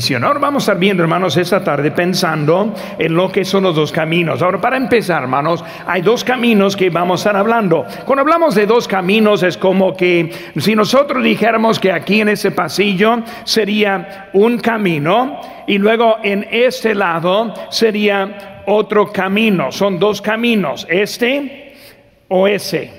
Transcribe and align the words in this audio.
Ahora 0.00 0.38
vamos 0.38 0.62
a 0.62 0.72
estar 0.72 0.78
viendo, 0.78 1.02
hermanos, 1.02 1.36
esta 1.36 1.62
tarde 1.62 1.90
pensando 1.90 2.74
en 2.98 3.14
lo 3.14 3.30
que 3.30 3.44
son 3.44 3.64
los 3.64 3.76
dos 3.76 3.92
caminos. 3.92 4.40
Ahora, 4.40 4.58
para 4.58 4.78
empezar, 4.78 5.22
hermanos, 5.22 5.62
hay 5.86 6.00
dos 6.00 6.24
caminos 6.24 6.74
que 6.74 6.88
vamos 6.88 7.20
a 7.20 7.28
estar 7.28 7.36
hablando. 7.36 7.84
Cuando 8.06 8.22
hablamos 8.22 8.54
de 8.54 8.64
dos 8.64 8.88
caminos, 8.88 9.42
es 9.42 9.58
como 9.58 9.94
que 9.94 10.32
si 10.56 10.74
nosotros 10.74 11.22
dijéramos 11.22 11.78
que 11.78 11.92
aquí 11.92 12.22
en 12.22 12.30
ese 12.30 12.50
pasillo 12.50 13.18
sería 13.44 14.30
un 14.32 14.58
camino 14.58 15.38
y 15.66 15.76
luego 15.76 16.16
en 16.22 16.46
este 16.50 16.94
lado 16.94 17.52
sería 17.68 18.62
otro 18.66 19.12
camino. 19.12 19.70
Son 19.70 19.98
dos 19.98 20.22
caminos, 20.22 20.86
este 20.88 21.74
o 22.28 22.48
ese. 22.48 22.90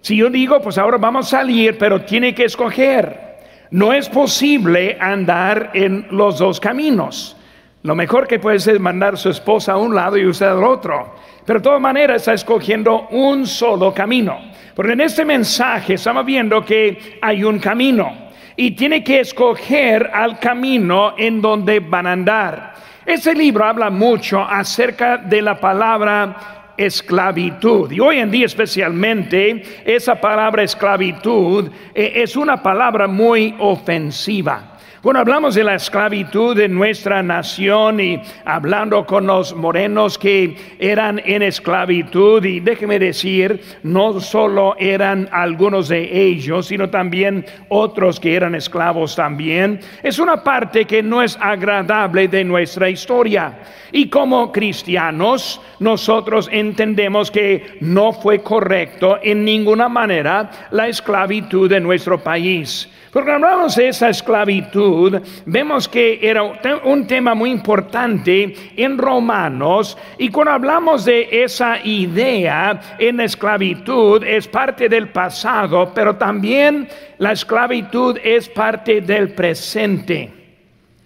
Si 0.00 0.16
yo 0.16 0.30
digo, 0.30 0.60
pues 0.60 0.78
ahora 0.78 0.96
vamos 0.96 1.26
a 1.26 1.38
salir, 1.38 1.76
pero 1.76 2.02
tiene 2.02 2.32
que 2.32 2.44
escoger. 2.44 3.25
No 3.70 3.92
es 3.92 4.08
posible 4.08 4.96
andar 5.00 5.70
en 5.74 6.06
los 6.10 6.38
dos 6.38 6.60
caminos. 6.60 7.36
Lo 7.82 7.94
mejor 7.94 8.26
que 8.26 8.38
puede 8.38 8.58
ser 8.58 8.80
mandar 8.80 9.14
a 9.14 9.16
su 9.16 9.30
esposa 9.30 9.72
a 9.72 9.76
un 9.76 9.94
lado 9.94 10.16
y 10.16 10.26
usted 10.26 10.46
al 10.46 10.64
otro. 10.64 11.14
Pero 11.44 11.60
de 11.60 11.62
todas 11.64 11.80
maneras 11.80 12.22
está 12.22 12.32
escogiendo 12.34 13.08
un 13.10 13.46
solo 13.46 13.94
camino. 13.94 14.38
Porque 14.74 14.92
en 14.92 15.00
este 15.00 15.24
mensaje 15.24 15.94
estamos 15.94 16.26
viendo 16.26 16.64
que 16.64 17.18
hay 17.22 17.44
un 17.44 17.58
camino 17.58 18.12
y 18.56 18.72
tiene 18.72 19.04
que 19.04 19.20
escoger 19.20 20.10
al 20.12 20.38
camino 20.38 21.14
en 21.16 21.40
donde 21.40 21.80
van 21.80 22.06
a 22.06 22.12
andar. 22.12 22.74
Ese 23.04 23.34
libro 23.34 23.64
habla 23.64 23.88
mucho 23.88 24.42
acerca 24.42 25.16
de 25.18 25.40
la 25.40 25.60
palabra 25.60 26.55
esclavitud. 26.76 27.90
Y 27.90 28.00
hoy 28.00 28.18
en 28.18 28.30
día 28.30 28.46
especialmente 28.46 29.62
esa 29.84 30.20
palabra 30.20 30.62
esclavitud 30.62 31.70
eh, 31.94 32.12
es 32.16 32.36
una 32.36 32.62
palabra 32.62 33.06
muy 33.06 33.54
ofensiva. 33.58 34.75
Bueno, 35.06 35.20
hablamos 35.20 35.54
de 35.54 35.62
la 35.62 35.76
esclavitud 35.76 36.56
de 36.56 36.68
nuestra 36.68 37.22
nación 37.22 38.00
y 38.00 38.20
hablando 38.44 39.06
con 39.06 39.24
los 39.24 39.54
morenos 39.54 40.18
que 40.18 40.56
eran 40.80 41.22
en 41.24 41.42
esclavitud 41.42 42.44
y 42.44 42.58
déjeme 42.58 42.98
decir, 42.98 43.60
no 43.84 44.18
solo 44.18 44.74
eran 44.80 45.28
algunos 45.30 45.86
de 45.86 46.26
ellos, 46.26 46.66
sino 46.66 46.90
también 46.90 47.46
otros 47.68 48.18
que 48.18 48.34
eran 48.34 48.56
esclavos 48.56 49.14
también. 49.14 49.78
Es 50.02 50.18
una 50.18 50.42
parte 50.42 50.86
que 50.86 51.04
no 51.04 51.22
es 51.22 51.38
agradable 51.40 52.26
de 52.26 52.42
nuestra 52.42 52.90
historia. 52.90 53.60
Y 53.92 54.08
como 54.08 54.50
cristianos, 54.50 55.60
nosotros 55.78 56.48
entendemos 56.50 57.30
que 57.30 57.78
no 57.80 58.12
fue 58.12 58.40
correcto 58.40 59.20
en 59.22 59.44
ninguna 59.44 59.88
manera 59.88 60.50
la 60.72 60.88
esclavitud 60.88 61.70
de 61.70 61.78
nuestro 61.78 62.18
país. 62.18 62.90
Porque 63.16 63.32
hablamos 63.32 63.76
de 63.76 63.88
esa 63.88 64.10
esclavitud, 64.10 65.22
vemos 65.46 65.88
que 65.88 66.18
era 66.20 66.42
un 66.84 67.06
tema 67.06 67.34
muy 67.34 67.50
importante 67.50 68.54
en 68.76 68.98
Romanos 68.98 69.96
y 70.18 70.28
cuando 70.28 70.52
hablamos 70.52 71.06
de 71.06 71.26
esa 71.30 71.82
idea 71.82 72.78
en 72.98 73.20
esclavitud 73.20 74.22
es 74.22 74.46
parte 74.46 74.90
del 74.90 75.08
pasado, 75.08 75.92
pero 75.94 76.16
también 76.16 76.88
la 77.16 77.32
esclavitud 77.32 78.18
es 78.22 78.50
parte 78.50 79.00
del 79.00 79.30
presente. 79.30 80.30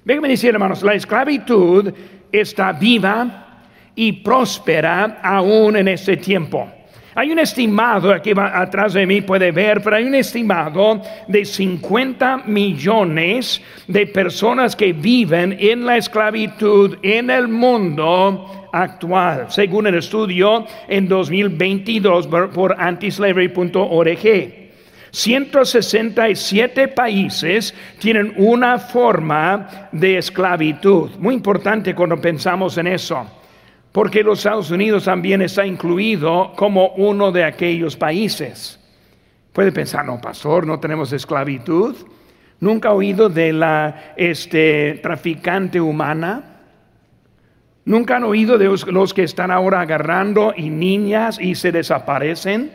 Déjenme 0.05 0.31
decir, 0.31 0.51
hermanos, 0.51 0.83
la 0.83 0.95
esclavitud 0.95 1.95
está 2.33 2.73
viva 2.73 3.63
y 3.95 4.15
próspera 4.15 5.21
aún 5.23 5.77
en 5.77 5.87
este 5.87 6.17
tiempo. 6.17 6.80
Hay 7.15 7.33
un 7.33 7.41
estimado, 7.41 8.13
aquí 8.13 8.33
atrás 8.37 8.93
de 8.93 9.05
mí 9.05 9.21
puede 9.21 9.51
ver, 9.51 9.83
pero 9.83 9.97
hay 9.97 10.05
un 10.05 10.15
estimado 10.15 11.03
de 11.27 11.45
50 11.45 12.45
millones 12.47 13.61
de 13.89 14.07
personas 14.07 14.77
que 14.77 14.93
viven 14.93 15.57
en 15.59 15.85
la 15.85 15.97
esclavitud 15.97 16.99
en 17.03 17.31
el 17.31 17.49
mundo 17.49 18.69
actual, 18.73 19.47
según 19.49 19.89
el 19.89 19.97
estudio 19.97 20.67
en 20.87 21.09
2022 21.09 22.29
por 22.29 22.77
antislavery.org. 22.79 24.61
167 25.13 26.87
países 26.89 27.75
tienen 27.99 28.33
una 28.37 28.79
forma 28.79 29.89
de 29.91 30.19
esclavitud. 30.19 31.11
Muy 31.19 31.35
importante 31.35 31.97
cuando 31.97 32.21
pensamos 32.21 32.79
en 32.79 32.87
eso 32.87 33.40
porque 33.93 34.23
los 34.23 34.39
Estados 34.39 34.71
Unidos 34.71 35.05
también 35.05 35.43
está 35.43 35.67
incluido 35.67 36.53
como 36.57 36.91
uno 36.91 37.33
de 37.33 37.45
aquellos 37.45 37.97
países. 37.97 38.79
Puede 39.53 39.73
pensar, 39.73 40.05
no, 40.05 40.21
pastor, 40.21 40.67
no 40.67 40.79
tenemos 40.79 41.13
esclavitud. 41.13 41.97
¿Nunca 42.61 42.91
ha 42.91 42.93
oído 42.93 43.29
de 43.29 43.53
la 43.53 44.13
este, 44.17 45.01
traficante 45.03 45.81
humana? 45.81 46.61
¿Nunca 47.85 48.17
han 48.17 48.25
oído 48.25 48.59
de 48.59 48.67
los 48.93 49.13
que 49.13 49.25
están 49.25 49.51
ahora 49.51 49.81
agarrando 49.81 50.55
y 50.57 50.71
niñas 50.71 51.41
y 51.41 51.57
se 51.57 51.73
desaparecen? 51.73 52.71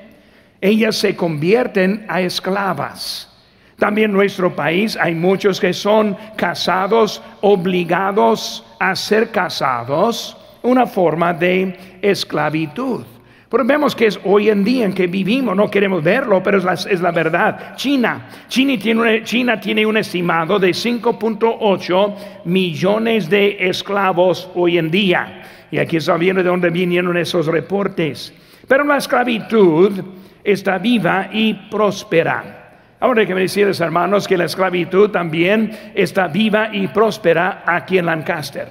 Ellas 0.59 0.97
se 0.97 1.16
convierten 1.16 2.06
a 2.09 2.22
esclavas. 2.22 3.32
También 3.78 4.12
en 4.12 4.18
nuestro 4.18 4.53
país 4.53 4.97
hay 5.00 5.16
muchos 5.16 5.62
que 5.62 5.72
son 5.72 6.18
casados, 6.36 7.22
obligados 7.42 8.66
a 8.80 8.96
ser 8.96 9.30
casados 9.32 10.38
una 10.66 10.86
forma 10.86 11.34
de 11.34 12.00
esclavitud. 12.02 13.06
Pero 13.50 13.64
vemos 13.64 13.96
que 13.96 14.08
es 14.08 14.20
hoy 14.26 14.50
en 14.50 14.64
día 14.64 14.86
en 14.86 14.94
que 14.94 15.08
vivimos, 15.08 15.56
no 15.56 15.70
queremos 15.70 16.03
verlo, 16.03 16.42
pero 16.44 16.58
es 16.58 17.00
la, 17.00 17.12
verdad. 17.12 17.76
China, 17.76 18.28
China 18.48 18.74
tiene, 18.81 19.24
China 19.24 19.59
tiene 19.59 19.86
un 19.86 19.98
estimado 19.98 20.59
de 20.59 20.72
5.8 20.72 22.16
millones 22.46 23.30
de 23.30 23.58
esclavos 23.70 24.50
hoy 24.56 24.78
en 24.78 24.92
día. 24.92 25.44
Y 25.72 25.78
aquí 25.78 25.98
está 25.98 26.18
viendo 26.18 26.44
de 26.44 26.50
dónde 26.50 26.70
vinieron 26.70 27.16
esos 27.16 27.46
reportes. 27.46 28.34
Pero 28.68 28.84
la 28.84 28.97
esclavitud 28.97 30.03
está 30.44 30.78
viva 30.78 31.30
y 31.32 31.53
próspera. 31.70 32.96
Ahora 33.00 33.26
que 33.26 33.36
me 33.36 33.42
decirles, 33.42 33.80
hermanos, 33.80 34.28
que 34.28 34.38
la 34.38 34.46
esclavitud 34.46 35.12
también 35.12 35.94
está 35.94 36.28
viva 36.28 36.70
y 36.74 36.88
próspera 36.88 37.64
aquí 37.66 38.00
en 38.00 38.08
Lancaster. 38.08 38.68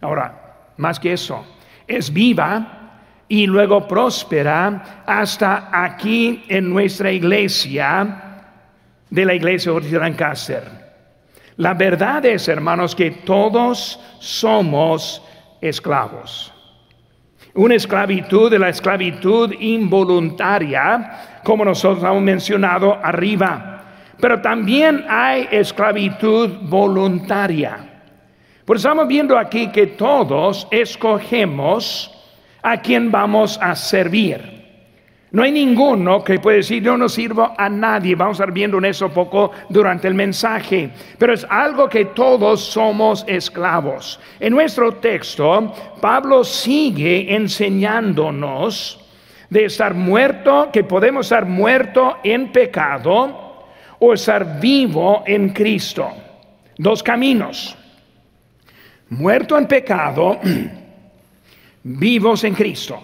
Ahora, 0.00 0.45
más 0.76 1.00
que 1.00 1.12
eso, 1.12 1.44
es 1.86 2.12
viva 2.12 2.76
y 3.28 3.46
luego 3.46 3.86
próspera 3.86 5.02
hasta 5.06 5.68
aquí 5.72 6.44
en 6.48 6.70
nuestra 6.70 7.10
iglesia 7.10 8.22
de 9.10 9.24
la 9.24 9.34
iglesia 9.34 9.72
de 9.72 9.98
Lancaster. 9.98 10.62
La 11.56 11.74
verdad 11.74 12.24
es, 12.26 12.48
hermanos, 12.48 12.94
que 12.94 13.10
todos 13.10 13.98
somos 14.20 15.22
esclavos. 15.60 16.52
Una 17.54 17.74
esclavitud 17.74 18.50
de 18.50 18.58
la 18.58 18.68
esclavitud 18.68 19.52
involuntaria, 19.58 21.40
como 21.42 21.64
nosotros 21.64 22.04
hemos 22.04 22.22
mencionado 22.22 22.98
arriba. 23.02 23.82
Pero 24.20 24.40
también 24.42 25.04
hay 25.08 25.48
esclavitud 25.50 26.50
voluntaria. 26.62 27.85
Pues 28.66 28.80
estamos 28.80 29.06
viendo 29.06 29.38
aquí 29.38 29.68
que 29.68 29.86
todos 29.86 30.66
escogemos 30.72 32.10
a 32.62 32.80
quien 32.80 33.12
vamos 33.12 33.56
a 33.62 33.76
servir. 33.76 34.40
No 35.30 35.44
hay 35.44 35.52
ninguno 35.52 36.24
que 36.24 36.40
puede 36.40 36.56
decir 36.56 36.82
yo 36.82 36.96
no 36.96 37.08
sirvo 37.08 37.54
a 37.56 37.68
nadie. 37.68 38.16
Vamos 38.16 38.40
a 38.40 38.42
estar 38.42 38.52
viendo 38.52 38.78
en 38.78 38.86
eso 38.86 39.08
poco 39.08 39.52
durante 39.68 40.08
el 40.08 40.14
mensaje. 40.14 40.90
Pero 41.16 41.32
es 41.32 41.46
algo 41.48 41.88
que 41.88 42.06
todos 42.06 42.60
somos 42.60 43.24
esclavos. 43.28 44.18
En 44.40 44.52
nuestro 44.52 44.94
texto, 44.94 45.72
Pablo 46.00 46.42
sigue 46.42 47.36
enseñándonos 47.36 48.98
de 49.48 49.66
estar 49.66 49.94
muerto, 49.94 50.70
que 50.72 50.82
podemos 50.82 51.26
estar 51.26 51.46
muerto 51.46 52.16
en 52.24 52.50
pecado 52.50 53.68
o 54.00 54.12
estar 54.12 54.58
vivo 54.58 55.22
en 55.24 55.50
Cristo. 55.50 56.10
Dos 56.76 57.00
caminos 57.00 57.76
muerto 59.10 59.56
en 59.58 59.66
pecado, 59.66 60.38
vivos 61.82 62.44
en 62.44 62.54
Cristo. 62.54 63.02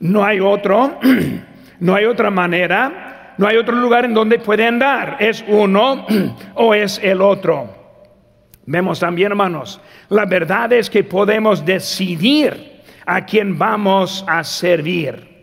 No 0.00 0.24
hay 0.24 0.40
otro, 0.40 0.98
no 1.80 1.94
hay 1.94 2.04
otra 2.04 2.30
manera, 2.30 3.34
no 3.38 3.46
hay 3.46 3.56
otro 3.56 3.76
lugar 3.76 4.04
en 4.04 4.14
donde 4.14 4.38
puede 4.38 4.66
andar. 4.66 5.16
Es 5.20 5.44
uno 5.46 6.06
o 6.54 6.74
es 6.74 7.00
el 7.02 7.20
otro. 7.20 7.74
Vemos 8.66 8.98
también, 8.98 9.30
hermanos, 9.30 9.80
la 10.08 10.24
verdad 10.24 10.72
es 10.72 10.90
que 10.90 11.04
podemos 11.04 11.64
decidir 11.64 12.82
a 13.06 13.24
quién 13.24 13.56
vamos 13.56 14.24
a 14.26 14.42
servir. 14.42 15.36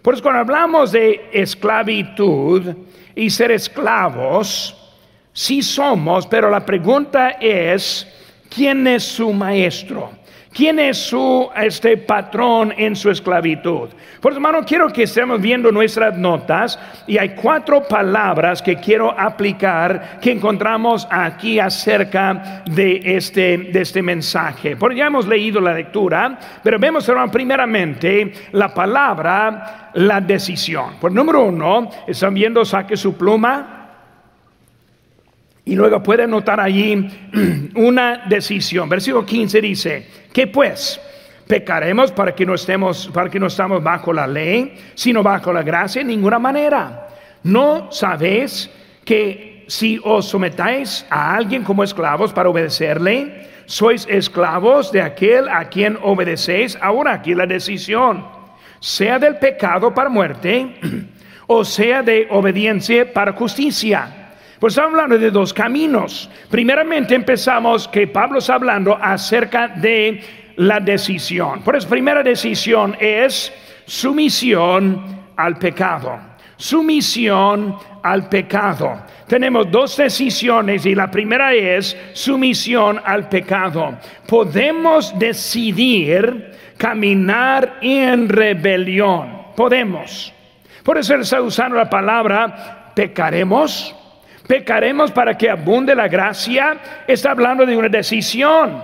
Por 0.00 0.14
eso 0.14 0.22
cuando 0.22 0.40
hablamos 0.40 0.90
de 0.90 1.28
esclavitud 1.32 2.74
y 3.14 3.30
ser 3.30 3.52
esclavos, 3.52 4.74
sí 5.32 5.62
somos, 5.62 6.26
pero 6.26 6.50
la 6.50 6.64
pregunta 6.64 7.36
es, 7.40 8.08
¿Quién 8.54 8.86
es 8.86 9.02
su 9.04 9.32
maestro? 9.32 10.10
¿Quién 10.52 10.78
es 10.78 10.98
su 10.98 11.48
este 11.56 11.96
patrón 11.96 12.74
en 12.76 12.94
su 12.94 13.10
esclavitud? 13.10 13.88
Por 14.20 14.34
hermano, 14.34 14.62
quiero 14.66 14.92
que 14.92 15.04
estemos 15.04 15.40
viendo 15.40 15.72
nuestras 15.72 16.18
notas 16.18 16.78
y 17.06 17.16
hay 17.16 17.30
cuatro 17.30 17.82
palabras 17.88 18.60
que 18.60 18.76
quiero 18.76 19.18
aplicar 19.18 20.18
que 20.20 20.32
encontramos 20.32 21.08
aquí 21.10 21.58
acerca 21.58 22.62
de 22.66 23.00
este, 23.02 23.56
de 23.56 23.80
este 23.80 24.02
mensaje. 24.02 24.76
Porque 24.76 24.96
ya 24.96 25.06
hemos 25.06 25.26
leído 25.26 25.58
la 25.58 25.72
lectura, 25.72 26.38
pero 26.62 26.78
vemos, 26.78 27.08
hermano, 27.08 27.32
primeramente 27.32 28.32
la 28.52 28.74
palabra, 28.74 29.90
la 29.94 30.20
decisión. 30.20 30.96
Por 31.00 31.12
número 31.12 31.44
uno, 31.44 31.88
están 32.06 32.34
viendo, 32.34 32.62
saque 32.66 32.98
su 32.98 33.16
pluma. 33.16 33.81
Y 35.64 35.76
luego 35.76 36.02
pueden 36.02 36.30
notar 36.30 36.60
allí 36.60 37.08
una 37.76 38.24
decisión. 38.28 38.88
Versículo 38.88 39.24
15 39.24 39.60
dice, 39.60 40.06
¿qué 40.32 40.48
pues? 40.48 41.00
¿Pecaremos 41.46 42.10
para 42.10 42.34
que 42.34 42.44
no 42.46 42.54
estemos, 42.54 43.08
para 43.12 43.30
que 43.30 43.38
no 43.38 43.46
estamos 43.46 43.82
bajo 43.82 44.12
la 44.12 44.26
ley, 44.26 44.74
sino 44.94 45.22
bajo 45.22 45.52
la 45.52 45.62
gracia? 45.62 46.00
En 46.00 46.08
ninguna 46.08 46.38
manera. 46.38 47.08
¿No 47.44 47.92
sabéis 47.92 48.70
que 49.04 49.64
si 49.68 50.00
os 50.02 50.26
sometáis 50.26 51.06
a 51.10 51.34
alguien 51.36 51.62
como 51.62 51.84
esclavos 51.84 52.32
para 52.32 52.48
obedecerle, 52.48 53.48
sois 53.66 54.06
esclavos 54.08 54.90
de 54.92 55.02
aquel 55.02 55.48
a 55.48 55.68
quien 55.68 55.98
obedecéis? 56.02 56.76
Ahora 56.80 57.12
aquí 57.12 57.34
la 57.34 57.46
decisión, 57.46 58.24
sea 58.80 59.18
del 59.18 59.36
pecado 59.36 59.94
para 59.94 60.08
muerte, 60.08 60.74
o 61.46 61.64
sea 61.64 62.02
de 62.02 62.26
obediencia 62.30 63.12
para 63.12 63.32
justicia. 63.32 64.21
Pues 64.62 64.74
estamos 64.74 64.92
hablando 64.92 65.18
de 65.18 65.32
dos 65.32 65.52
caminos. 65.52 66.30
Primeramente 66.48 67.16
empezamos 67.16 67.88
que 67.88 68.06
Pablo 68.06 68.38
está 68.38 68.54
hablando 68.54 68.96
acerca 68.96 69.66
de 69.66 70.22
la 70.54 70.78
decisión. 70.78 71.62
Por 71.62 71.74
eso, 71.74 71.88
primera 71.88 72.22
decisión 72.22 72.96
es 73.00 73.52
sumisión 73.86 75.24
al 75.36 75.58
pecado. 75.58 76.16
Sumisión 76.56 77.74
al 78.04 78.28
pecado. 78.28 79.02
Tenemos 79.26 79.68
dos 79.68 79.96
decisiones 79.96 80.86
y 80.86 80.94
la 80.94 81.10
primera 81.10 81.52
es 81.52 81.96
sumisión 82.12 83.00
al 83.04 83.28
pecado. 83.28 83.98
Podemos 84.28 85.18
decidir 85.18 86.52
caminar 86.76 87.78
en 87.80 88.28
rebelión. 88.28 89.42
Podemos. 89.56 90.32
Por 90.84 90.98
eso 90.98 91.14
él 91.14 91.22
está 91.22 91.42
usando 91.42 91.76
la 91.76 91.90
palabra 91.90 92.92
pecaremos 92.94 93.96
pecaremos 94.46 95.10
para 95.10 95.36
que 95.36 95.50
abunde 95.50 95.94
la 95.94 96.08
gracia, 96.08 96.76
está 97.06 97.30
hablando 97.32 97.64
de 97.66 97.76
una 97.76 97.88
decisión. 97.88 98.82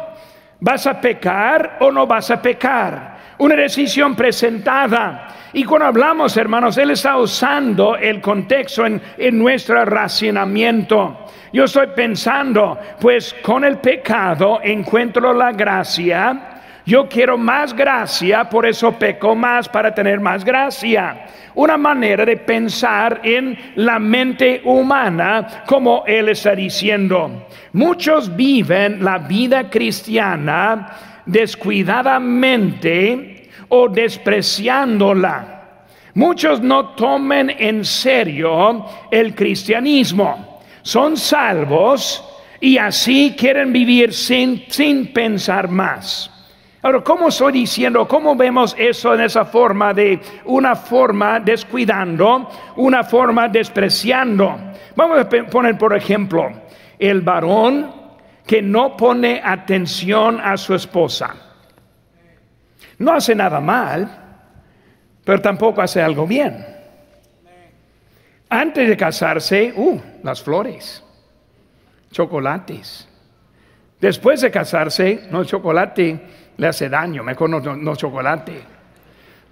¿Vas 0.61 0.87
a 0.87 1.01
pecar 1.01 1.79
o 1.81 1.91
no 1.91 2.07
vas 2.07 2.31
a 2.31 2.43
pecar? 2.43 3.19
Una 3.39 3.55
decisión 3.55 4.17
presentada. 4.17 5.29
Y 5.53 5.65
cuando 5.65 5.87
hablamos, 5.87 6.37
hermanos, 6.37 6.77
Él 6.79 6.91
está 6.91 7.17
usando 7.17 7.97
el 7.97 8.21
contexto 8.21 8.85
en, 8.85 9.01
en 9.17 9.39
nuestro 9.39 9.85
racionamiento. 9.85 11.27
Yo 11.53 11.65
estoy 11.65 11.89
pensando, 11.95 12.79
pues 13.01 13.35
con 13.43 13.65
el 13.65 13.79
pecado 13.79 14.61
encuentro 14.63 15.33
la 15.33 15.53
gracia. 15.53 16.58
Yo 16.89 17.07
quiero 17.07 17.37
más 17.37 17.77
gracia, 17.77 18.49
por 18.49 18.65
eso 18.65 18.93
peco 18.93 19.35
más 19.35 19.69
para 19.69 19.95
tener 19.95 20.21
más 20.21 20.43
gracia 20.43 21.27
una 21.55 21.77
manera 21.77 22.25
de 22.25 22.39
pensar 22.39 23.21
en 23.23 23.59
la 23.75 23.99
mente 23.99 24.63
humana, 24.65 25.65
como 25.67 26.05
él 26.07 26.31
está 26.31 26.55
diciendo. 26.55 27.47
Muchos 27.75 28.35
viven 28.35 29.05
la 29.05 29.19
vida 29.19 29.69
cristiana 29.69 31.21
descuidadamente 31.27 33.51
o 33.69 33.91
despreciándola. 33.91 35.83
Muchos 36.15 36.63
no 36.63 36.95
tomen 36.95 37.55
en 37.59 37.85
serio 37.85 38.87
el 39.11 39.35
cristianismo. 39.35 40.63
Son 40.81 41.19
salvos 41.19 42.25
y 42.59 42.79
así 42.79 43.35
quieren 43.37 43.75
vivir 43.75 44.15
sin, 44.15 44.65
sin 44.71 45.13
pensar 45.13 45.69
más. 45.69 46.33
Ahora, 46.81 47.03
¿cómo 47.03 47.29
estoy 47.29 47.53
diciendo? 47.53 48.07
¿Cómo 48.07 48.37
vemos 48.37 48.77
eso 48.79 49.13
en 49.15 49.23
esa 49.23 49.45
forma 49.45 49.93
de 49.93 50.21
una 50.45 50.77
forma 50.77 51.41
descuidando, 51.41 52.49
una 52.77 53.03
forma 53.03 53.49
despreciando? 53.49 54.57
Vamos 54.95 55.19
a 55.19 55.29
poner, 55.29 55.77
por 55.77 55.97
ejemplo, 55.97 56.53
el 56.97 57.21
varón 57.23 57.93
que 58.47 58.63
no 58.63 58.97
pone 58.97 59.41
atención 59.45 60.41
a 60.41 60.57
su 60.57 60.75
esposa. 60.75 61.35
No 62.99 63.13
hace 63.13 63.35
nada 63.35 63.61
mal, 63.61 64.09
pero 65.25 65.41
tampoco 65.41 65.83
hace 65.83 66.01
algo 66.01 66.27
bien. 66.27 66.65
Antes 68.49 68.89
de 68.89 68.97
casarse, 68.97 69.73
uh, 69.77 70.01
las 70.23 70.43
flores, 70.43 71.05
chocolates. 72.13 73.08
Después 74.01 74.41
de 74.41 74.51
casarse, 74.51 75.29
no 75.31 75.41
el 75.41 75.47
chocolate, 75.47 76.21
le 76.57 76.67
hace 76.67 76.89
daño, 76.89 77.23
mejor 77.23 77.51
no, 77.51 77.61
no, 77.61 77.97
chocolate. 77.97 78.61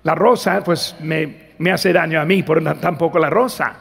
La 0.04 0.14
rosa, 0.14 0.62
pues 0.64 0.96
me, 1.00 1.52
me, 1.58 1.72
hace 1.72 1.92
daño 1.92 2.20
a 2.20 2.24
mí, 2.24 2.42
pero 2.42 2.62
tampoco 2.76 3.18
la 3.18 3.28
rosa. 3.28 3.76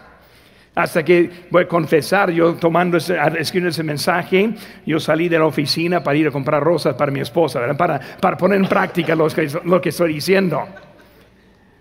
Hasta 0.73 1.05
que 1.05 1.29
voy 1.51 1.63
a 1.63 1.67
confesar, 1.67 2.31
yo 2.31 2.55
tomando 2.55 2.97
ese, 2.97 3.15
escribiendo 3.37 3.69
ese 3.69 3.83
mensaje, 3.83 4.49
yo 4.85 4.99
salí 4.99 5.29
de 5.29 5.39
la 5.39 5.45
oficina 5.45 6.03
para 6.03 6.17
ir 6.17 6.27
a 6.27 6.31
comprar 6.31 6.61
rosas 6.61 6.95
para 6.95 7.11
mi 7.11 7.21
esposa, 7.21 7.61
Para, 7.77 7.99
para 8.19 8.35
poner 8.35 8.59
en 8.59 8.67
práctica 8.67 9.15
lo 9.15 9.27
que, 9.27 9.47
lo 9.63 9.79
que 9.79 9.89
estoy 9.89 10.13
diciendo. 10.15 10.67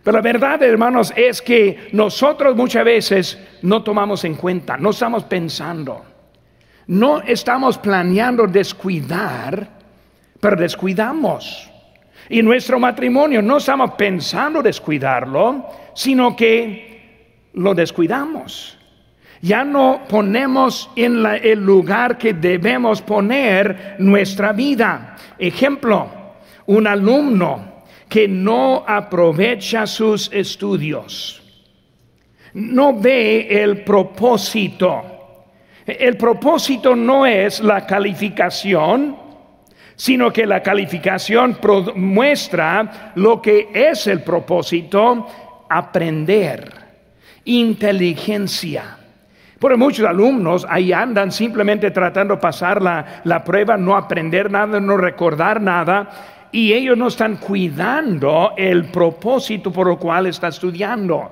Pero 0.05 0.19
la 0.19 0.23
verdad, 0.23 0.63
hermanos, 0.63 1.13
es 1.17 1.41
que 1.41 1.89
nosotros 1.93 2.55
muchas 2.55 2.85
veces 2.85 3.39
no 3.63 3.83
tomamos 3.83 4.25
en 4.25 4.35
cuenta, 4.35 4.77
no 4.77 4.91
estamos 4.91 5.25
pensando, 5.25 6.05
no 6.87 7.23
estamos 7.23 7.79
planeando 7.79 8.47
descuidar 8.47 9.75
pero 10.45 10.57
descuidamos. 10.57 11.71
Y 12.29 12.43
nuestro 12.43 12.79
matrimonio 12.79 13.41
no 13.41 13.57
estamos 13.57 13.93
pensando 13.93 14.63
descuidarlo, 14.63 15.65
sino 15.95 16.37
que 16.37 17.49
lo 17.55 17.75
descuidamos. 17.75 18.77
Ya 19.41 19.65
no 19.65 20.03
ponemos 20.07 20.91
en 20.97 21.25
el 21.25 21.65
lugar 21.65 22.19
que 22.19 22.35
debemos 22.35 23.01
poner 23.01 23.97
nuestra 24.01 24.53
vida. 24.53 25.17
Ejemplo, 25.39 26.11
un 26.67 26.87
alumno 26.89 27.85
que 28.07 28.29
no 28.29 28.85
aprovecha 28.87 29.87
sus 29.87 30.31
estudios, 30.31 31.43
no 32.53 33.01
ve 33.01 33.49
el 33.63 33.83
propósito. 33.83 35.14
El 35.87 36.17
propósito 36.17 36.97
no 36.97 37.27
es 37.27 37.61
la 37.61 37.87
calificación, 37.87 39.17
sino 39.97 40.33
que 40.33 40.47
la 40.47 40.63
calificación 40.63 41.59
muestra 41.97 43.13
lo 43.17 43.41
que 43.41 43.69
es 43.73 44.07
el 44.07 44.23
propósito, 44.23 45.27
aprender, 45.69 46.73
inteligencia. 47.45 48.99
Por 49.59 49.77
muchos 49.77 50.07
alumnos 50.07 50.67
ahí 50.69 50.93
andan 50.93 51.31
simplemente 51.31 51.91
tratando 51.91 52.35
de 52.35 52.41
pasar 52.41 52.83
la, 52.83 53.23
la 53.25 53.45
prueba, 53.45 53.77
no 53.77 53.97
aprender 53.97 54.51
nada, 54.51 54.81
no 54.81 54.97
recordar 54.97 55.61
nada, 55.61 56.11
y 56.51 56.73
ellos 56.73 56.97
no 56.97 57.09
están 57.09 57.37
cuidando 57.37 58.53
el 58.57 58.87
propósito 58.87 59.73
por 59.73 59.91
el 59.91 59.99
cual 59.99 60.27
está 60.27 60.49
estudiando. 60.49 61.31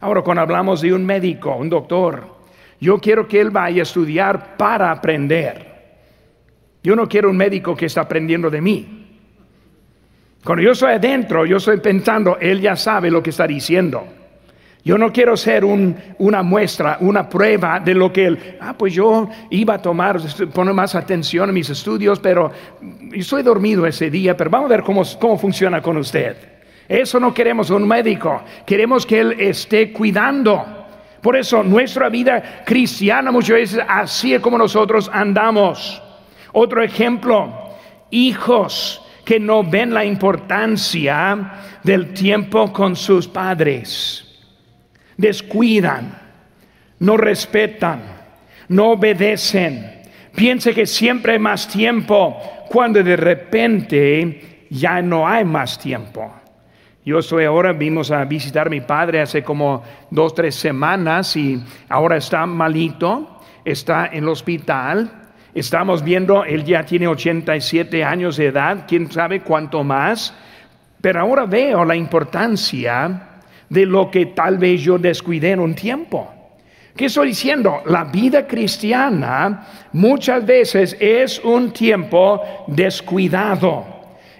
Ahora, 0.00 0.22
cuando 0.22 0.42
hablamos 0.42 0.80
de 0.80 0.92
un 0.92 1.04
médico, 1.04 1.56
un 1.56 1.68
doctor, 1.68 2.33
yo 2.84 2.98
quiero 2.98 3.26
que 3.26 3.40
él 3.40 3.48
vaya 3.48 3.80
a 3.80 3.84
estudiar 3.84 4.58
para 4.58 4.90
aprender. 4.90 5.72
Yo 6.82 6.94
no 6.94 7.08
quiero 7.08 7.30
un 7.30 7.36
médico 7.38 7.74
que 7.74 7.86
está 7.86 8.02
aprendiendo 8.02 8.50
de 8.50 8.60
mí. 8.60 9.06
Cuando 10.44 10.62
yo 10.62 10.72
estoy 10.72 10.92
adentro, 10.92 11.46
yo 11.46 11.56
estoy 11.56 11.78
pensando, 11.78 12.36
él 12.38 12.60
ya 12.60 12.76
sabe 12.76 13.10
lo 13.10 13.22
que 13.22 13.30
está 13.30 13.46
diciendo. 13.46 14.06
Yo 14.84 14.98
no 14.98 15.10
quiero 15.10 15.34
ser 15.34 15.64
una 15.64 16.42
muestra, 16.42 16.98
una 17.00 17.26
prueba 17.26 17.80
de 17.80 17.94
lo 17.94 18.12
que 18.12 18.26
él, 18.26 18.58
ah, 18.60 18.74
pues 18.76 18.92
yo 18.92 19.30
iba 19.48 19.76
a 19.76 19.78
tomar, 19.80 20.20
poner 20.52 20.74
más 20.74 20.94
atención 20.94 21.48
en 21.48 21.54
mis 21.54 21.70
estudios, 21.70 22.20
pero 22.20 22.52
estoy 23.14 23.42
dormido 23.42 23.86
ese 23.86 24.10
día, 24.10 24.36
pero 24.36 24.50
vamos 24.50 24.66
a 24.70 24.76
ver 24.76 24.82
cómo 24.82 25.38
funciona 25.38 25.80
con 25.80 25.96
usted. 25.96 26.36
Eso 26.86 27.18
no 27.18 27.32
queremos 27.32 27.70
un 27.70 27.88
médico, 27.88 28.42
queremos 28.66 29.06
que 29.06 29.20
él 29.20 29.36
esté 29.40 29.90
cuidando. 29.90 30.83
Por 31.24 31.38
eso 31.38 31.62
nuestra 31.62 32.10
vida 32.10 32.62
cristiana 32.66 33.32
muchas 33.32 33.56
veces 33.56 33.84
así 33.88 34.34
es 34.34 34.42
como 34.42 34.58
nosotros 34.58 35.10
andamos. 35.10 36.02
Otro 36.52 36.82
ejemplo, 36.82 37.70
hijos 38.10 39.00
que 39.24 39.40
no 39.40 39.64
ven 39.64 39.94
la 39.94 40.04
importancia 40.04 41.52
del 41.82 42.12
tiempo 42.12 42.70
con 42.70 42.94
sus 42.94 43.26
padres. 43.26 44.44
Descuidan, 45.16 46.14
no 46.98 47.16
respetan, 47.16 48.02
no 48.68 48.90
obedecen, 48.90 49.94
Piense 50.34 50.74
que 50.74 50.84
siempre 50.84 51.34
hay 51.34 51.38
más 51.38 51.68
tiempo 51.68 52.36
cuando 52.68 53.02
de 53.02 53.16
repente 53.16 54.66
ya 54.68 55.00
no 55.00 55.28
hay 55.28 55.44
más 55.44 55.78
tiempo. 55.78 56.34
Yo 57.06 57.18
estoy 57.18 57.44
ahora, 57.44 57.74
vimos 57.74 58.10
a 58.10 58.24
visitar 58.24 58.66
a 58.66 58.70
mi 58.70 58.80
padre 58.80 59.20
hace 59.20 59.42
como 59.42 59.82
dos, 60.10 60.34
tres 60.34 60.54
semanas 60.54 61.36
y 61.36 61.62
ahora 61.90 62.16
está 62.16 62.46
malito, 62.46 63.40
está 63.62 64.06
en 64.06 64.24
el 64.24 64.30
hospital. 64.30 65.12
Estamos 65.54 66.02
viendo, 66.02 66.44
él 66.44 66.64
ya 66.64 66.82
tiene 66.86 67.06
87 67.06 68.02
años 68.02 68.38
de 68.38 68.46
edad, 68.46 68.86
quién 68.88 69.12
sabe 69.12 69.40
cuánto 69.40 69.84
más. 69.84 70.34
Pero 71.02 71.20
ahora 71.20 71.44
veo 71.44 71.84
la 71.84 71.94
importancia 71.94 73.42
de 73.68 73.84
lo 73.84 74.10
que 74.10 74.26
tal 74.26 74.56
vez 74.56 74.80
yo 74.80 74.96
descuidé 74.96 75.50
en 75.50 75.60
un 75.60 75.74
tiempo. 75.74 76.32
¿Qué 76.96 77.04
estoy 77.04 77.28
diciendo? 77.28 77.82
La 77.84 78.04
vida 78.04 78.46
cristiana 78.46 79.66
muchas 79.92 80.46
veces 80.46 80.96
es 80.98 81.38
un 81.44 81.70
tiempo 81.70 82.40
descuidado. 82.66 83.93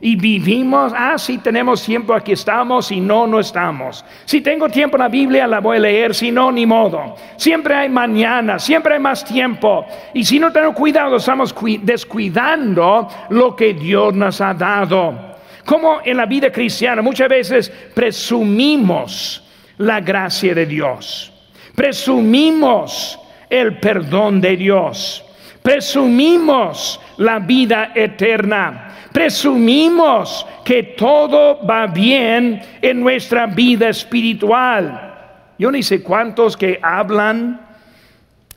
Y 0.04 0.16
vivimos, 0.16 0.92
ah, 0.94 1.16
si 1.16 1.38
tenemos 1.38 1.82
tiempo, 1.82 2.12
aquí 2.12 2.32
estamos, 2.32 2.88
si 2.88 3.00
no, 3.00 3.26
no 3.26 3.40
estamos. 3.40 4.04
Si 4.26 4.42
tengo 4.42 4.68
tiempo 4.68 4.99
en 4.99 5.02
la 5.02 5.08
Biblia, 5.08 5.46
la 5.46 5.61
voy 5.61 5.78
a 5.78 5.80
leer, 5.80 6.14
si 6.14 6.30
no, 6.30 6.52
ni 6.52 6.66
modo. 6.66 7.16
Siempre 7.38 7.75
hay 7.75 7.88
mañana, 7.88 8.58
siempre 8.58 8.92
hay 8.92 9.00
más 9.00 9.25
tiempo. 9.25 9.87
Y 10.12 10.23
si 10.23 10.38
no 10.38 10.52
tenemos 10.52 10.76
cuidado, 10.76 11.16
estamos 11.16 11.54
descuidando 11.80 13.08
lo 13.30 13.56
que 13.56 13.73
Dios 13.73 14.12
nos 14.12 14.42
ha 14.42 14.52
dado. 14.52 15.37
Como 15.64 16.00
en 16.04 16.18
la 16.18 16.26
vida 16.26 16.52
cristiana 16.52 17.00
muchas 17.00 17.30
veces 17.30 17.73
presumimos 17.94 19.42
la 19.78 20.02
gracia 20.02 20.54
de 20.54 20.66
Dios. 20.66 21.32
Presumimos 21.75 23.18
el 23.49 23.78
perdón 23.78 24.42
de 24.42 24.54
Dios. 24.54 25.25
Presumimos 25.62 27.00
la 27.16 27.38
vida 27.38 27.92
eterna. 27.94 28.83
Presumimos 29.14 30.44
que 30.64 30.83
todo 30.83 31.64
va 31.64 31.87
bien 31.87 32.61
en 32.83 33.00
nuestra 33.00 33.47
vida 33.47 33.88
espiritual. 33.88 35.14
Yo 35.56 35.71
ni 35.71 35.85
sé 35.85 36.02
cuántos 36.02 36.56
que 36.56 36.80
hablan 36.83 37.61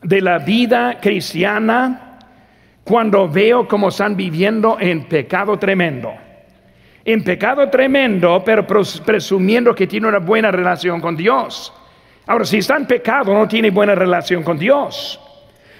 de 0.01 0.19
la 0.19 0.39
vida 0.39 0.97
cristiana 0.99 2.17
cuando 2.83 3.29
veo 3.29 3.67
cómo 3.67 3.89
están 3.89 4.17
viviendo 4.17 4.77
en 4.79 5.03
pecado 5.03 5.59
tremendo. 5.59 6.11
En 7.05 7.23
pecado 7.23 7.69
tremendo, 7.69 8.41
pero 8.43 8.65
presumiendo 8.65 9.75
que 9.75 9.85
tiene 9.85 10.07
una 10.07 10.17
buena 10.17 10.49
relación 10.49 10.99
con 10.99 11.15
Dios. 11.15 11.71
Ahora, 12.25 12.45
si 12.45 12.57
está 12.57 12.77
en 12.77 12.87
pecado, 12.87 13.31
no 13.31 13.47
tiene 13.47 13.69
buena 13.69 13.93
relación 13.93 14.41
con 14.41 14.57
Dios. 14.57 15.19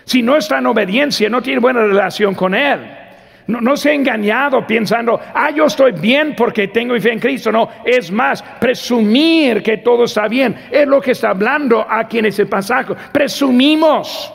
Si 0.04 0.22
no 0.22 0.38
está 0.38 0.60
en 0.60 0.68
obediencia, 0.68 1.32
no 1.32 1.42
tiene 1.42 1.62
buena 1.62 1.82
relación 1.82 2.36
con 2.36 2.54
Él. 2.54 3.07
No, 3.48 3.78
se 3.78 3.92
ha 3.92 3.94
engañado 3.94 4.68
pensando, 4.68 5.20
ah, 5.34 5.50
yo 5.52 5.66
estoy 5.66 5.94
bien 5.94 6.36
porque 6.36 6.68
tengo 6.68 7.00
fe 7.00 7.14
en 7.14 7.20
Cristo. 7.20 7.50
No, 7.50 7.70
es 7.86 8.12
más, 8.12 8.44
presumir 8.60 9.64
que 9.64 9.78
todo 9.78 10.04
está 10.04 10.28
bien. 10.28 10.56
Es 10.70 10.86
lo 10.86 11.00
que 11.00 11.12
está 11.12 11.30
hablando 11.30 11.86
aquí 11.90 12.20
en 12.20 12.26
ese 12.26 12.46
pasaje. 12.46 12.94
Presumimos 13.14 14.34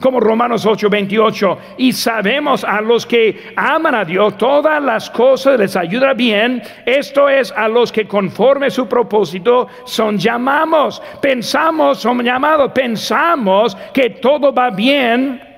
como 0.00 0.18
Romanos 0.18 0.66
8:28, 0.66 1.58
y 1.76 1.92
sabemos 1.92 2.64
a 2.64 2.80
los 2.80 3.04
que 3.04 3.52
aman 3.54 3.94
a 3.94 4.04
Dios, 4.04 4.36
todas 4.38 4.82
las 4.82 5.10
cosas 5.10 5.58
les 5.58 5.76
ayuda 5.76 6.14
bien, 6.14 6.62
esto 6.86 7.28
es 7.28 7.52
a 7.52 7.68
los 7.68 7.92
que 7.92 8.08
conforme 8.08 8.70
su 8.70 8.88
propósito 8.88 9.68
son 9.84 10.18
llamados, 10.18 11.02
pensamos, 11.20 11.98
son 11.98 12.22
llamados, 12.24 12.72
pensamos 12.72 13.76
que 13.92 14.10
todo 14.10 14.52
va 14.52 14.70
bien, 14.70 15.49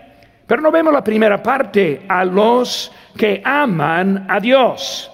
pero 0.52 0.60
no 0.60 0.70
vemos 0.70 0.92
la 0.92 1.02
primera 1.02 1.42
parte, 1.42 2.04
a 2.06 2.26
los 2.26 2.92
que 3.16 3.40
aman 3.42 4.26
a 4.28 4.38
Dios. 4.38 5.10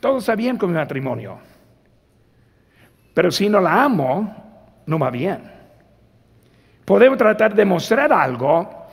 Todo 0.00 0.18
está 0.18 0.34
bien 0.34 0.56
con 0.56 0.70
mi 0.72 0.76
matrimonio, 0.76 1.38
pero 3.14 3.30
si 3.30 3.48
no 3.48 3.60
la 3.60 3.84
amo, 3.84 4.82
no 4.86 4.98
va 4.98 5.08
bien. 5.08 5.40
Podemos 6.84 7.16
tratar 7.16 7.54
de 7.54 7.64
mostrar 7.64 8.12
algo, 8.12 8.88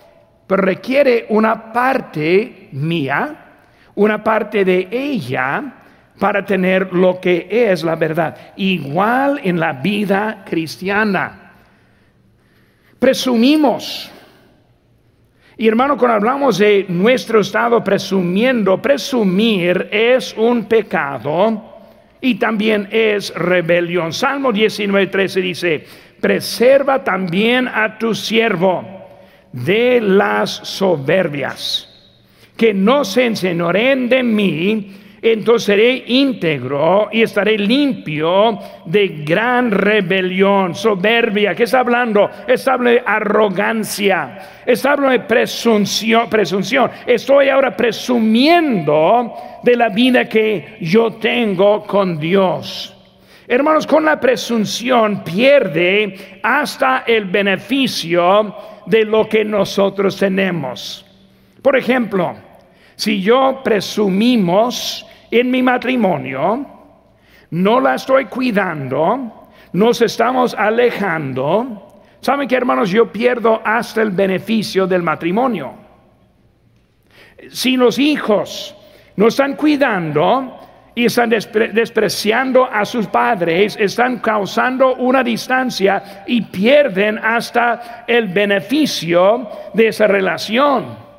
pero 0.46 0.62
requiere 0.62 1.26
una 1.30 1.74
parte 1.74 2.70
mía, 2.74 3.46
una 3.96 4.24
parte 4.24 4.64
de 4.64 4.90
ella, 4.92 5.74
para 6.20 6.46
tener 6.46 6.94
lo 6.94 7.20
que 7.20 7.48
es 7.50 7.84
la 7.84 7.96
verdad. 7.96 8.38
Igual 8.58 9.42
en 9.44 9.60
la 9.60 9.74
vida 9.74 10.44
cristiana. 10.46 11.43
Presumimos. 13.04 14.10
Y 15.58 15.68
hermano, 15.68 15.98
cuando 15.98 16.16
hablamos 16.16 16.58
de 16.58 16.86
nuestro 16.88 17.42
estado 17.42 17.84
presumiendo, 17.84 18.82
presumir 18.82 19.90
es 19.92 20.34
un 20.38 20.64
pecado 20.70 21.82
y 22.22 22.36
también 22.36 22.88
es 22.92 23.34
rebelión. 23.36 24.14
Salmo 24.14 24.54
19, 24.54 25.08
13 25.08 25.42
dice, 25.42 25.86
preserva 26.22 27.04
también 27.04 27.68
a 27.68 27.98
tu 27.98 28.16
siervo 28.16 28.86
de 29.52 30.00
las 30.00 30.50
soberbias, 30.50 31.90
que 32.56 32.74
no 32.74 33.04
se 33.04 33.26
enseñoreen 33.26 34.08
de 34.08 34.24
mí, 34.24 34.94
entonces 35.32 35.68
seré 35.68 36.04
íntegro 36.08 37.08
y 37.10 37.22
estaré 37.22 37.58
limpio 37.58 38.60
de 38.84 39.08
gran 39.08 39.72
rebelión, 39.72 40.76
soberbia. 40.76 41.56
¿Qué 41.56 41.64
está 41.64 41.80
hablando? 41.80 42.30
Está 42.46 42.74
hablando 42.74 43.00
de 43.00 43.04
arrogancia, 43.06 44.40
está 44.66 44.92
hablando 44.92 45.18
de 45.18 45.26
presunción, 45.26 46.30
presunción. 46.30 46.92
Estoy 47.08 47.48
ahora 47.48 47.74
presumiendo 47.76 49.34
de 49.64 49.78
la 49.78 49.88
vida 49.88 50.28
que 50.28 50.76
yo 50.82 51.14
tengo 51.14 51.84
con 51.86 52.20
Dios. 52.20 52.94
Hermanos, 53.48 53.88
con 53.88 54.04
la 54.04 54.20
presunción 54.20 55.24
pierde 55.24 56.40
hasta 56.44 57.06
el 57.08 57.26
beneficio 57.26 58.54
de 58.86 59.06
lo 59.06 59.30
que 59.30 59.46
nosotros 59.46 60.18
tenemos. 60.18 61.06
Por 61.62 61.78
ejemplo, 61.78 62.36
si 62.98 63.22
yo 63.22 63.62
presumimos 63.64 65.06
en 65.40 65.52
mi 65.52 65.64
matrimonio, 65.64 66.66
no 67.52 67.80
la 67.80 67.96
estoy 67.96 68.26
cuidando, 68.26 69.50
nos 69.74 70.02
estamos 70.02 70.54
alejando, 70.54 72.02
¿saben 72.20 72.48
qué 72.48 72.56
hermanos? 72.56 72.90
Yo 72.90 73.12
pierdo 73.12 73.62
hasta 73.64 74.02
el 74.02 74.12
beneficio 74.12 74.88
del 74.88 75.04
matrimonio. 75.04 75.74
Si 77.50 77.76
los 77.78 78.00
hijos 78.00 78.76
no 79.16 79.28
están 79.28 79.56
cuidando, 79.56 80.60
y 80.96 81.06
están 81.06 81.30
despreciando 81.30 82.66
a 82.66 82.86
sus 82.86 83.08
padres, 83.08 83.76
están 83.80 84.20
causando 84.20 84.96
una 84.96 85.24
distancia 85.24 86.24
y 86.28 86.42
pierden 86.42 87.18
hasta 87.18 88.06
el 88.08 88.28
beneficio 88.28 89.50
de 89.74 89.88
esa 89.88 90.06
relación. 90.08 91.13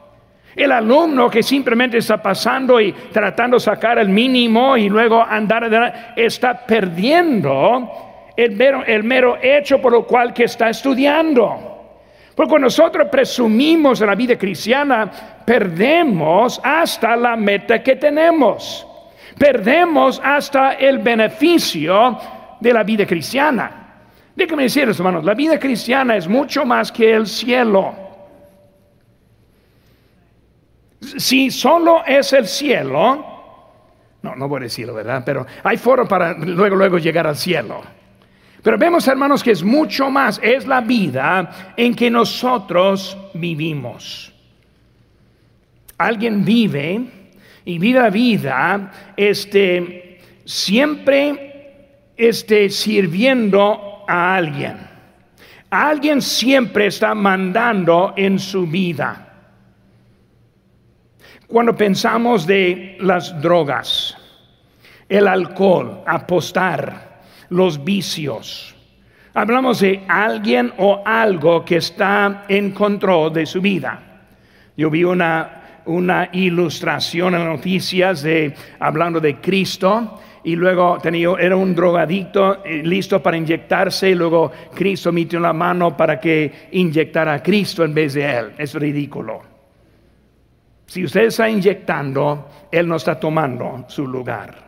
El 0.55 0.73
alumno 0.73 1.29
que 1.29 1.43
simplemente 1.43 1.99
está 1.99 2.23
pasando 2.23 2.81
y 2.81 2.93
tratando 2.93 3.57
de 3.57 3.61
sacar 3.61 3.99
el 3.99 4.09
mínimo 4.09 4.77
y 4.77 4.89
luego 4.89 5.23
andar, 5.23 6.13
está 6.17 6.65
perdiendo 6.67 8.33
el 8.37 8.53
mero, 8.53 8.85
el 8.87 9.05
mero 9.05 9.39
hecho 9.43 9.81
por 9.81 9.93
lo 9.93 10.07
cual 10.07 10.33
que 10.33 10.45
está 10.45 10.71
estudiando. 10.71 11.71
Porque 12.35 12.59
nosotros 12.59 13.09
presumimos 13.11 14.01
en 14.01 14.09
la 14.09 14.15
vida 14.15 14.37
cristiana, 14.37 15.11
perdemos 15.45 16.61
hasta 16.63 17.17
la 17.17 17.37
meta 17.37 17.83
que 17.83 17.97
tenemos 17.97 18.87
perdemos 19.39 20.21
hasta 20.23 20.75
el 20.75 20.99
beneficio 20.99 22.19
de 22.61 22.73
la 22.73 22.83
vida 22.83 23.07
cristiana. 23.07 23.81
Déjenme 24.35 24.65
decirles, 24.65 24.99
hermanos, 24.99 25.25
la 25.25 25.35
vida 25.35 25.59
cristiana 25.59 26.17
es 26.17 26.27
mucho 26.27 26.65
más 26.65 26.91
que 26.91 27.13
el 27.13 27.27
cielo. 27.27 27.95
Si 31.19 31.51
solo 31.51 32.05
es 32.07 32.33
el 32.33 32.47
cielo, 32.47 33.25
no, 34.23 34.35
no 34.35 34.49
voy 34.49 34.61
a 34.61 34.63
decirlo, 34.65 34.95
¿verdad? 34.95 35.23
Pero 35.25 35.47
hay 35.63 35.77
foro 35.77 36.09
para 36.09 36.33
luego, 36.35 36.77
luego 36.77 36.99
llegar 36.99 37.27
al 37.27 37.37
cielo. 37.37 37.83
Pero 38.63 38.79
vemos, 38.79 39.07
hermanos, 39.07 39.43
que 39.43 39.51
es 39.51 39.63
mucho 39.63 40.11
más, 40.11 40.41
es 40.43 40.67
la 40.67 40.81
vida 40.81 41.75
en 41.77 41.95
que 41.95 42.11
nosotros 42.11 43.17
vivimos. 43.35 44.33
Alguien 45.99 46.45
vive 46.45 47.03
y 47.67 47.79
vida 47.79 48.09
vida, 48.09 48.91
este, 49.17 50.21
siempre 50.47 52.13
esté 52.17 52.71
sirviendo 52.71 54.05
a 54.09 54.35
alguien. 54.35 54.79
Alguien 55.69 56.23
siempre 56.23 56.87
está 56.87 57.15
mandando 57.15 58.15
en 58.17 58.39
su 58.39 58.67
vida. 58.67 59.24
Cuando 61.47 61.77
pensamos 61.77 62.47
de 62.47 62.97
las 63.01 63.41
drogas, 63.41 64.17
el 65.09 65.29
alcohol, 65.29 66.03
apostar, 66.07 67.23
los 67.51 67.85
vicios, 67.85 68.75
Hablamos 69.37 69.81
de 69.81 70.05
alguien 70.07 70.73
o 70.79 71.03
algo 71.05 71.65
que 71.65 71.79
está 71.79 72.45
en 72.49 72.71
control 72.71 73.33
de 73.33 73.47
su 73.47 73.61
vida. 73.61 74.01
Yo 74.77 74.89
vi 74.91 75.03
una, 75.03 75.81
una 75.87 76.29
ilustración 76.33 77.35
en 77.35 77.45
noticias 77.45 78.23
de, 78.23 78.55
hablando 78.79 79.19
de 79.19 79.41
Cristo 79.41 80.21
y 80.45 80.55
luego 80.55 80.99
tenía, 81.03 81.31
era 81.41 81.57
un 81.57 81.75
drogadicto 81.75 82.65
eh, 82.65 82.83
listo 82.85 83.21
para 83.21 83.37
inyectarse 83.37 84.11
y 84.11 84.15
luego 84.15 84.53
Cristo 84.73 85.11
metió 85.11 85.41
la 85.41 85.53
mano 85.53 85.97
para 85.97 86.21
que 86.21 86.69
inyectara 86.71 87.35
a 87.35 87.43
Cristo 87.43 87.85
en 87.85 87.93
vez 87.93 88.15
de 88.15 88.39
él. 88.39 88.53
Es 88.57 88.73
ridículo. 88.75 89.54
Si 90.87 91.05
usted 91.05 91.25
está 91.25 91.49
inyectando, 91.49 92.49
él 92.71 92.87
no 92.87 92.97
está 92.97 93.19
tomando 93.19 93.85
su 93.89 94.07
lugar. 94.07 94.63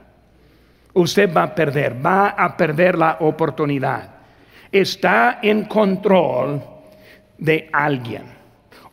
Usted 0.95 1.33
va 1.33 1.45
a 1.45 1.55
perder, 1.55 2.05
va 2.05 2.31
a 2.31 2.57
perder 2.57 2.97
la 2.97 3.19
oportunidad 3.21 4.17
está 4.81 5.39
en 5.43 5.65
control 5.65 6.63
de 7.39 7.69
alguien 7.73 8.25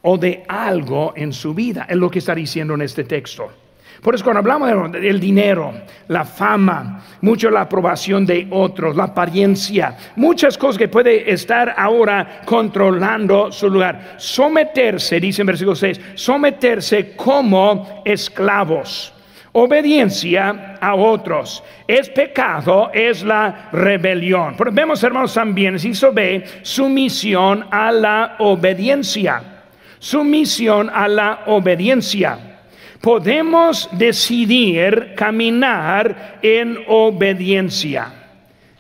o 0.02 0.18
de 0.18 0.44
algo 0.48 1.14
en 1.16 1.34
su 1.34 1.54
vida. 1.54 1.86
Es 1.90 1.96
lo 1.96 2.10
que 2.10 2.20
está 2.20 2.36
diciendo 2.36 2.74
en 2.74 2.82
este 2.82 3.04
texto. 3.04 3.52
Por 4.04 4.14
eso 4.14 4.24
cuando 4.26 4.40
hablamos 4.40 4.92
del 4.92 5.20
dinero, 5.20 5.74
la 6.10 6.26
fama, 6.26 7.02
mucho 7.22 7.50
la 7.50 7.62
aprobación 7.62 8.26
de 8.26 8.48
otros, 8.52 8.98
la 8.98 9.06
apariencia, 9.06 9.96
muchas 10.18 10.58
cosas 10.58 10.78
que 10.78 10.90
puede 10.90 11.32
estar 11.32 11.74
ahora 11.78 12.42
controlando 12.46 13.50
su 13.50 13.70
lugar. 13.70 14.16
Someterse, 14.18 15.22
dice 15.22 15.42
en 15.42 15.48
versículo 15.48 15.76
6, 15.76 16.02
someterse 16.16 17.16
como 17.16 18.02
esclavos 18.04 19.14
obediencia 19.54 20.78
a 20.82 20.96
otros. 20.96 21.64
Es 21.88 22.10
pecado, 22.10 22.90
es 22.92 23.24
la 23.24 23.70
rebelión. 23.72 24.56
Pero 24.58 24.72
vemos, 24.72 25.04
hermanos, 25.04 25.34
también, 25.34 25.80
si 25.80 25.94
ve, 26.12 26.44
sumisión 26.64 27.66
a 27.72 27.92
la 27.92 28.36
obediencia. 28.40 29.42
Sumisión 30.00 30.90
a 30.94 31.08
la 31.08 31.44
obediencia. 31.46 32.53
Podemos 33.04 33.90
decidir 33.92 35.14
caminar 35.14 36.40
en 36.42 36.78
obediencia. 36.88 38.08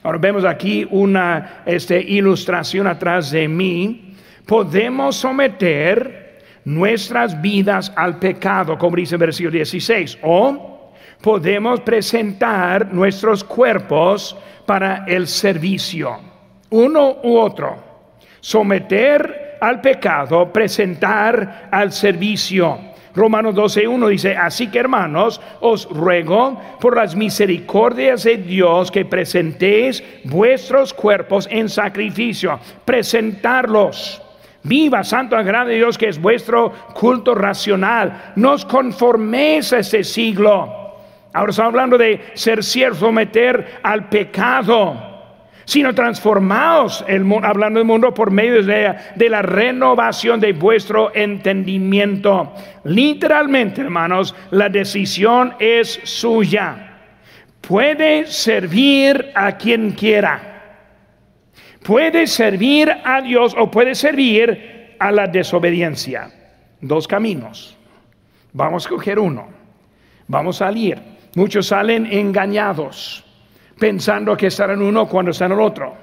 Ahora 0.01 0.17
vemos 0.17 0.45
aquí 0.45 0.87
una 0.89 1.63
este, 1.65 1.99
ilustración 2.01 2.87
atrás 2.87 3.31
de 3.31 3.49
mí. 3.49 4.15
Podemos 4.45 5.17
someter 5.17 6.39
nuestras 6.63 7.41
vidas 7.41 7.91
al 7.97 8.17
pecado, 8.17 8.77
como 8.77 8.95
dice 8.95 9.15
el 9.15 9.19
versículo 9.19 9.51
16, 9.55 10.19
o 10.21 10.93
podemos 11.19 11.81
presentar 11.81 12.93
nuestros 12.93 13.43
cuerpos 13.43 14.37
para 14.65 15.03
el 15.05 15.27
servicio, 15.27 16.17
uno 16.69 17.17
u 17.23 17.35
otro, 17.35 17.75
someter 18.39 19.57
al 19.59 19.81
pecado, 19.81 20.53
presentar 20.53 21.67
al 21.69 21.91
servicio. 21.91 22.92
Romanos 23.15 23.53
12.1 23.55 24.09
dice, 24.09 24.35
así 24.35 24.67
que 24.67 24.79
hermanos, 24.79 25.39
os 25.59 25.87
ruego 25.89 26.59
por 26.79 26.95
las 26.95 27.15
misericordias 27.15 28.23
de 28.23 28.37
Dios 28.37 28.89
que 28.91 29.05
presentéis 29.05 30.03
vuestros 30.23 30.93
cuerpos 30.93 31.47
en 31.51 31.69
sacrificio, 31.69 32.59
presentarlos 32.85 34.19
Viva, 34.65 35.03
santo, 35.03 35.35
agrade 35.35 35.75
Dios, 35.75 35.97
que 35.97 36.07
es 36.07 36.21
vuestro 36.21 36.71
culto 36.93 37.35
racional. 37.35 38.31
Nos 38.37 38.63
conforméis 38.63 39.73
a 39.73 39.79
este 39.79 40.05
siglo. 40.05 40.95
Ahora 41.33 41.49
estamos 41.49 41.73
hablando 41.73 41.97
de 41.97 42.31
ser 42.33 42.63
siervo, 42.63 43.07
someter 43.07 43.81
al 43.83 44.07
pecado 44.07 45.12
sino 45.65 45.93
transformaos, 45.93 47.03
el, 47.07 47.25
hablando 47.43 47.79
del 47.79 47.87
mundo, 47.87 48.13
por 48.13 48.31
medio 48.31 48.63
de, 48.63 48.95
de, 49.15 49.29
la 49.29 49.41
renovación 49.41 50.39
de 50.39 50.53
vuestro 50.53 51.13
entendimiento. 51.15 52.53
Literalmente, 52.83 53.81
hermanos, 53.81 54.35
la 54.51 54.69
decisión 54.69 55.55
es 55.59 55.99
suya. 56.03 56.97
Puede 57.61 58.27
servir 58.27 59.31
a 59.35 59.57
quien 59.57 59.91
quiera. 59.91 60.53
Puede 61.83 62.27
servir 62.27 62.91
a 63.03 63.21
Dios 63.21 63.55
o 63.57 63.69
puede 63.69 63.95
servir 63.95 64.95
a 64.99 65.11
la 65.11 65.27
desobediencia. 65.27 66.31
Dos 66.79 67.07
caminos. 67.07 67.77
Vamos 68.53 68.85
a 68.85 68.89
coger 68.89 69.19
uno. 69.19 69.47
Vamos 70.27 70.61
a 70.61 70.67
salir. 70.67 71.01
Muchos 71.35 71.67
salen 71.67 72.05
engañados, 72.05 73.22
pensando 73.83 74.37
que 74.37 74.47
están 74.47 74.71
en 74.71 74.81
uno 74.81 75.09
cuando 75.09 75.31
están 75.31 75.51
en 75.51 75.59
el 75.59 75.65
otro. 75.65 75.93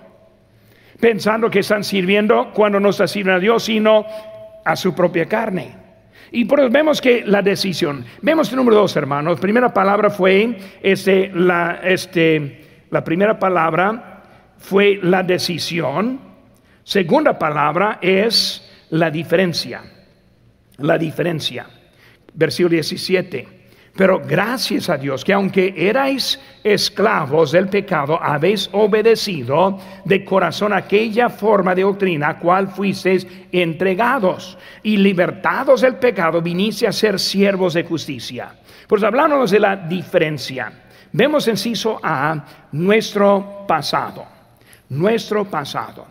Pensando 1.00 1.48
que 1.48 1.60
están 1.60 1.82
sirviendo 1.82 2.50
cuando 2.52 2.78
no 2.78 2.90
están 2.90 3.08
sirviendo 3.08 3.38
a 3.38 3.40
Dios, 3.40 3.64
sino 3.64 4.04
a 4.62 4.76
su 4.76 4.94
propia 4.94 5.24
carne. 5.24 5.76
Y 6.30 6.44
por 6.44 6.60
eso 6.60 6.68
vemos 6.68 7.00
que 7.00 7.24
la 7.24 7.40
decisión, 7.40 8.04
vemos 8.20 8.50
el 8.50 8.56
número 8.56 8.76
dos, 8.76 8.94
hermanos. 8.96 9.40
Primera 9.40 9.72
palabra 9.72 10.10
fue 10.10 10.58
este, 10.82 11.30
la, 11.34 11.80
este, 11.82 12.66
la 12.90 13.02
primera 13.02 13.38
palabra 13.38 14.24
fue 14.58 15.00
la 15.02 15.22
decisión. 15.22 16.20
Segunda 16.84 17.38
palabra 17.38 17.98
es 18.02 18.70
la 18.90 19.10
diferencia. 19.10 19.80
La 20.76 20.98
diferencia. 20.98 21.66
Versículo 22.34 22.74
17. 22.74 23.59
Pero 23.96 24.22
gracias 24.24 24.88
a 24.88 24.96
Dios 24.96 25.24
que 25.24 25.32
aunque 25.32 25.74
erais 25.76 26.40
esclavos 26.62 27.52
del 27.52 27.68
pecado, 27.68 28.18
habéis 28.22 28.68
obedecido 28.72 29.78
de 30.04 30.24
corazón 30.24 30.72
aquella 30.72 31.28
forma 31.28 31.74
de 31.74 31.82
doctrina 31.82 32.30
a 32.30 32.38
cual 32.38 32.68
fuisteis 32.68 33.26
entregados 33.52 34.56
y 34.82 34.96
libertados 34.96 35.80
del 35.80 35.96
pecado, 35.96 36.40
viniste 36.40 36.86
a 36.86 36.92
ser 36.92 37.18
siervos 37.18 37.74
de 37.74 37.84
justicia. 37.84 38.54
Pues 38.86 39.02
hablándonos 39.02 39.50
de 39.50 39.60
la 39.60 39.76
diferencia, 39.76 40.72
vemos 41.12 41.46
en 41.48 41.56
ciso 41.56 41.98
A 42.02 42.44
nuestro 42.72 43.64
pasado 43.66 44.40
nuestro 44.90 45.44
pasado. 45.44 46.06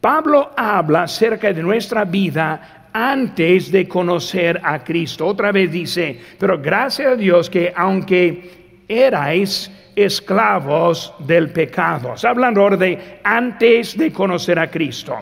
Pablo 0.00 0.50
habla 0.56 1.04
acerca 1.04 1.52
de 1.52 1.62
nuestra 1.62 2.04
vida 2.04 2.81
antes 2.92 3.70
de 3.70 3.88
conocer 3.88 4.60
a 4.62 4.82
Cristo. 4.82 5.26
Otra 5.26 5.52
vez 5.52 5.70
dice, 5.70 6.18
pero 6.38 6.60
gracias 6.60 7.12
a 7.12 7.16
Dios 7.16 7.48
que 7.48 7.72
aunque 7.74 8.82
erais 8.88 9.70
esclavos 9.94 11.14
del 11.18 11.50
pecado, 11.50 12.14
está 12.14 12.30
hablando 12.30 12.60
ahora 12.60 12.76
de 12.76 13.18
antes 13.24 13.96
de 13.96 14.12
conocer 14.12 14.58
a 14.58 14.70
Cristo. 14.70 15.16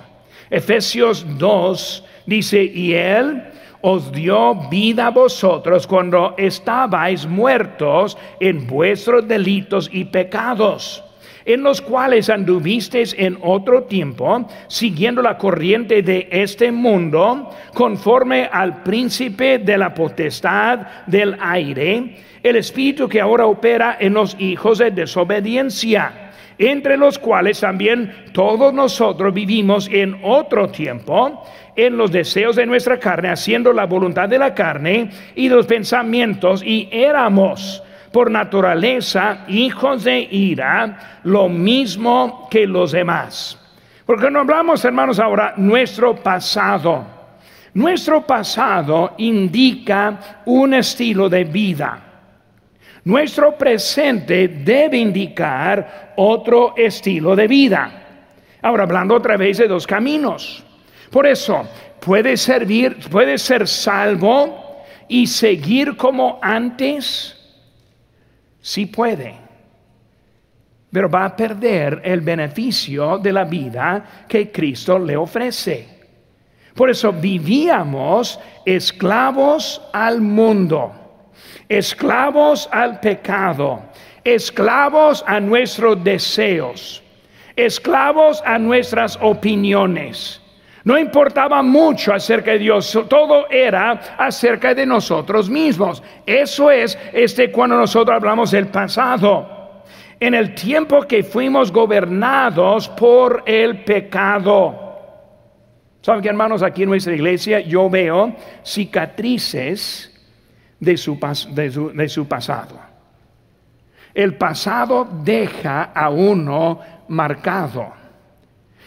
Efesios 0.48 1.26
2 1.38 2.04
dice, 2.26 2.62
y 2.62 2.94
Él 2.94 3.42
os 3.82 4.12
dio 4.12 4.54
vida 4.68 5.06
a 5.06 5.10
vosotros 5.10 5.86
cuando 5.86 6.34
estabais 6.36 7.26
muertos 7.26 8.18
en 8.38 8.66
vuestros 8.66 9.26
delitos 9.26 9.88
y 9.92 10.04
pecados 10.04 11.04
en 11.44 11.62
los 11.62 11.80
cuales 11.80 12.30
anduvisteis 12.30 13.14
en 13.18 13.38
otro 13.42 13.84
tiempo, 13.84 14.48
siguiendo 14.68 15.22
la 15.22 15.38
corriente 15.38 16.02
de 16.02 16.28
este 16.30 16.70
mundo, 16.72 17.50
conforme 17.74 18.48
al 18.50 18.82
príncipe 18.82 19.58
de 19.58 19.78
la 19.78 19.94
potestad 19.94 20.80
del 21.06 21.36
aire, 21.40 22.16
el 22.42 22.56
espíritu 22.56 23.08
que 23.08 23.20
ahora 23.20 23.46
opera 23.46 23.96
en 24.00 24.14
los 24.14 24.36
hijos 24.38 24.78
de 24.78 24.90
desobediencia, 24.90 26.30
entre 26.58 26.96
los 26.96 27.18
cuales 27.18 27.60
también 27.60 28.12
todos 28.32 28.72
nosotros 28.74 29.32
vivimos 29.32 29.88
en 29.90 30.18
otro 30.22 30.68
tiempo, 30.68 31.42
en 31.74 31.96
los 31.96 32.12
deseos 32.12 32.56
de 32.56 32.66
nuestra 32.66 32.98
carne, 32.98 33.30
haciendo 33.30 33.72
la 33.72 33.86
voluntad 33.86 34.28
de 34.28 34.38
la 34.38 34.54
carne 34.54 35.10
y 35.34 35.48
los 35.48 35.66
pensamientos, 35.66 36.62
y 36.62 36.88
éramos 36.92 37.82
por 38.12 38.30
naturaleza 38.30 39.44
hijos 39.48 40.04
de 40.04 40.20
ira, 40.30 41.20
lo 41.24 41.48
mismo 41.48 42.48
que 42.50 42.66
los 42.66 42.92
demás. 42.92 43.58
Porque 44.04 44.30
no 44.30 44.40
hablamos, 44.40 44.84
hermanos, 44.84 45.20
ahora 45.20 45.54
nuestro 45.56 46.16
pasado. 46.16 47.04
Nuestro 47.74 48.26
pasado 48.26 49.14
indica 49.18 50.42
un 50.46 50.74
estilo 50.74 51.28
de 51.28 51.44
vida. 51.44 52.02
Nuestro 53.04 53.56
presente 53.56 54.48
debe 54.48 54.98
indicar 54.98 56.12
otro 56.16 56.74
estilo 56.76 57.36
de 57.36 57.46
vida. 57.46 57.92
Ahora, 58.62 58.82
hablando 58.82 59.14
otra 59.14 59.36
vez 59.36 59.58
de 59.58 59.68
dos 59.68 59.86
caminos. 59.86 60.64
Por 61.10 61.26
eso, 61.26 61.66
puede 62.00 62.36
servir, 62.36 62.98
puede 63.08 63.38
ser 63.38 63.66
salvo 63.66 64.82
y 65.08 65.26
seguir 65.26 65.96
como 65.96 66.38
antes 66.42 67.39
sí 68.60 68.86
puede, 68.86 69.34
pero 70.92 71.08
va 71.08 71.24
a 71.24 71.36
perder 71.36 72.00
el 72.04 72.20
beneficio 72.20 73.18
de 73.18 73.32
la 73.32 73.44
vida 73.44 74.24
que 74.28 74.50
Cristo 74.50 74.98
le 74.98 75.16
ofrece. 75.16 76.00
Por 76.74 76.90
eso 76.90 77.12
vivíamos 77.12 78.38
esclavos 78.64 79.80
al 79.92 80.20
mundo, 80.20 80.92
esclavos 81.68 82.68
al 82.72 83.00
pecado, 83.00 83.82
esclavos 84.24 85.24
a 85.26 85.40
nuestros 85.40 86.02
deseos, 86.02 87.02
esclavos 87.56 88.42
a 88.44 88.58
nuestras 88.58 89.18
opiniones. 89.20 90.39
No 90.84 90.98
importaba 90.98 91.62
mucho 91.62 92.14
acerca 92.14 92.52
de 92.52 92.60
Dios, 92.60 92.98
todo 93.08 93.50
era 93.50 94.16
acerca 94.16 94.74
de 94.74 94.86
nosotros 94.86 95.50
mismos. 95.50 96.02
Eso 96.24 96.70
es 96.70 96.98
este 97.12 97.52
cuando 97.52 97.76
nosotros 97.76 98.16
hablamos 98.16 98.50
del 98.50 98.68
pasado. 98.68 99.82
En 100.18 100.34
el 100.34 100.54
tiempo 100.54 101.02
que 101.02 101.22
fuimos 101.22 101.70
gobernados 101.70 102.88
por 102.88 103.42
el 103.46 103.84
pecado. 103.84 104.88
¿Saben 106.00 106.22
que 106.22 106.28
hermanos? 106.28 106.62
Aquí 106.62 106.82
en 106.82 106.88
nuestra 106.88 107.14
iglesia 107.14 107.60
yo 107.60 107.90
veo 107.90 108.34
cicatrices 108.64 110.10
de 110.78 110.96
su, 110.96 111.18
de 111.94 112.08
su 112.08 112.26
pasado. 112.26 112.78
El 114.14 114.34
pasado 114.34 115.06
deja 115.22 115.84
a 115.94 116.08
uno 116.08 116.80
marcado. 117.08 117.99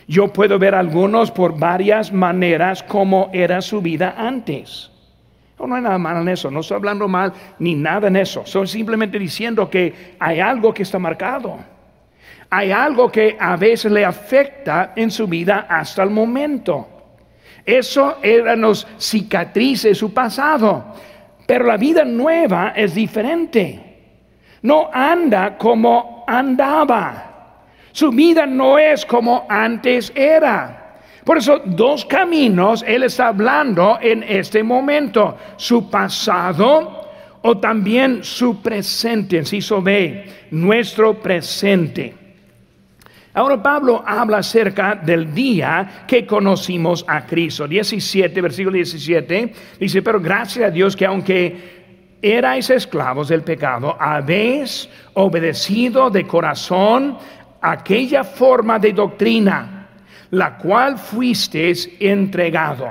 Yo 0.07 0.27
puedo 0.27 0.59
ver 0.59 0.75
algunos 0.75 1.31
por 1.31 1.57
varias 1.57 2.11
maneras 2.11 2.83
como 2.83 3.29
era 3.33 3.61
su 3.61 3.81
vida 3.81 4.15
antes. 4.17 4.91
No, 5.57 5.73
hay 5.75 5.81
nada 5.81 5.97
malo 5.97 6.21
en 6.21 6.29
eso, 6.29 6.51
no 6.51 6.59
estoy 6.59 6.75
hablando 6.75 7.07
mal 7.07 7.31
ni 7.59 7.73
nada 7.73 8.07
en 8.07 8.17
eso. 8.17 8.41
Estoy 8.41 8.67
simplemente 8.67 9.17
diciendo 9.17 9.69
que 9.69 10.15
hay 10.19 10.39
algo 10.39 10.73
que 10.73 10.83
está 10.83 10.99
marcado. 10.99 11.57
Hay 12.49 12.71
algo 12.71 13.09
que 13.11 13.37
a 13.39 13.55
veces 13.55 13.91
le 13.91 14.03
afecta 14.03 14.91
en 14.95 15.09
su 15.09 15.25
vida 15.25 15.65
hasta 15.69 16.03
el 16.03 16.09
momento. 16.09 16.87
Eso 17.65 18.17
eran 18.21 18.61
los 18.61 18.85
cicatrices 18.97 19.91
de 19.91 19.95
su 19.95 20.13
pasado. 20.13 20.95
Pero 21.47 21.65
la 21.65 21.77
vida 21.77 22.03
nueva 22.03 22.73
es 22.75 22.93
diferente 22.93 23.93
no 24.63 24.89
anda 24.91 25.57
como 25.57 26.23
andaba. 26.27 27.32
Su 27.93 28.11
vida 28.11 28.45
no 28.45 28.77
es 28.77 29.05
como 29.05 29.45
antes 29.47 30.11
era. 30.15 30.97
Por 31.23 31.37
eso, 31.37 31.61
dos 31.63 32.03
caminos 32.03 32.83
Él 32.85 33.03
está 33.03 33.29
hablando 33.29 33.97
en 34.01 34.23
este 34.23 34.61
momento. 34.63 35.37
Su 35.55 35.89
pasado 35.89 37.07
o 37.43 37.57
también 37.59 38.23
su 38.23 38.61
presente. 38.61 39.45
Se 39.45 39.61
ve, 39.79 40.47
nuestro 40.51 41.13
presente. 41.21 42.15
Ahora 43.35 43.61
Pablo 43.61 44.03
habla 44.05 44.39
acerca 44.39 44.95
del 44.95 45.33
día 45.33 46.05
que 46.07 46.25
conocimos 46.25 47.05
a 47.07 47.25
Cristo. 47.25 47.67
17, 47.67 48.41
versículo 48.41 48.75
17, 48.75 49.53
dice, 49.79 50.01
pero 50.01 50.19
gracias 50.19 50.65
a 50.65 50.71
Dios 50.71 50.95
que 50.95 51.05
aunque 51.05 51.83
erais 52.21 52.69
esclavos 52.69 53.27
del 53.27 53.41
pecado, 53.41 53.97
habéis 53.99 54.87
obedecido 55.13 56.09
de 56.09 56.25
corazón 56.25 57.17
aquella 57.63 58.25
forma 58.25 58.77
de 58.77 58.91
doctrina, 58.91 59.87
la 60.31 60.57
cual 60.57 60.97
fuisteis 60.97 61.89
entregado. 61.99 62.89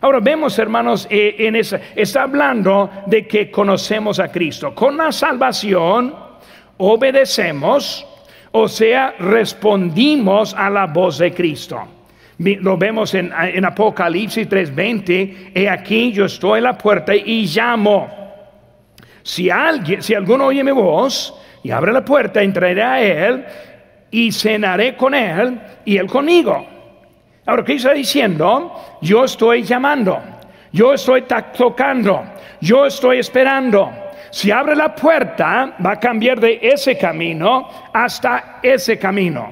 Ahora 0.00 0.18
vemos, 0.20 0.58
hermanos, 0.58 1.06
eh, 1.08 1.36
en 1.38 1.56
esa, 1.56 1.80
está 1.94 2.22
hablando 2.22 2.90
de 3.06 3.26
que 3.26 3.50
conocemos 3.50 4.18
a 4.18 4.28
Cristo. 4.28 4.74
Con 4.74 4.96
la 4.96 5.12
salvación 5.12 6.14
obedecemos, 6.78 8.06
o 8.50 8.66
sea, 8.68 9.14
respondimos 9.18 10.52
a 10.54 10.68
la 10.68 10.86
voz 10.86 11.18
de 11.18 11.32
Cristo. 11.32 11.80
Lo 12.38 12.76
vemos 12.76 13.14
en, 13.14 13.32
en 13.36 13.64
Apocalipsis 13.64 14.48
3:20, 14.48 15.52
he 15.54 15.68
aquí 15.68 16.12
yo 16.12 16.26
estoy 16.26 16.58
en 16.58 16.64
la 16.64 16.78
puerta 16.78 17.14
y 17.14 17.46
llamo. 17.46 18.08
Si 19.22 19.50
alguien, 19.50 20.02
si 20.02 20.14
alguno 20.14 20.46
oye 20.46 20.62
mi 20.62 20.70
voz 20.70 21.34
y 21.64 21.72
abre 21.72 21.92
la 21.92 22.04
puerta, 22.04 22.40
entraré 22.40 22.82
a 22.82 23.02
él 23.02 23.44
y 24.10 24.32
cenaré 24.32 24.96
con 24.96 25.14
él 25.14 25.60
y 25.84 25.96
él 25.96 26.06
conmigo. 26.06 26.66
Ahora, 27.46 27.64
¿qué 27.64 27.74
está 27.74 27.92
diciendo? 27.92 28.98
Yo 29.00 29.24
estoy 29.24 29.62
llamando, 29.62 30.20
yo 30.72 30.92
estoy 30.92 31.24
tocando, 31.56 32.22
yo 32.60 32.86
estoy 32.86 33.18
esperando. 33.18 33.90
Si 34.30 34.50
abre 34.50 34.76
la 34.76 34.94
puerta, 34.94 35.74
va 35.84 35.92
a 35.92 36.00
cambiar 36.00 36.38
de 36.38 36.58
ese 36.60 36.98
camino 36.98 37.68
hasta 37.92 38.58
ese 38.62 38.98
camino. 38.98 39.50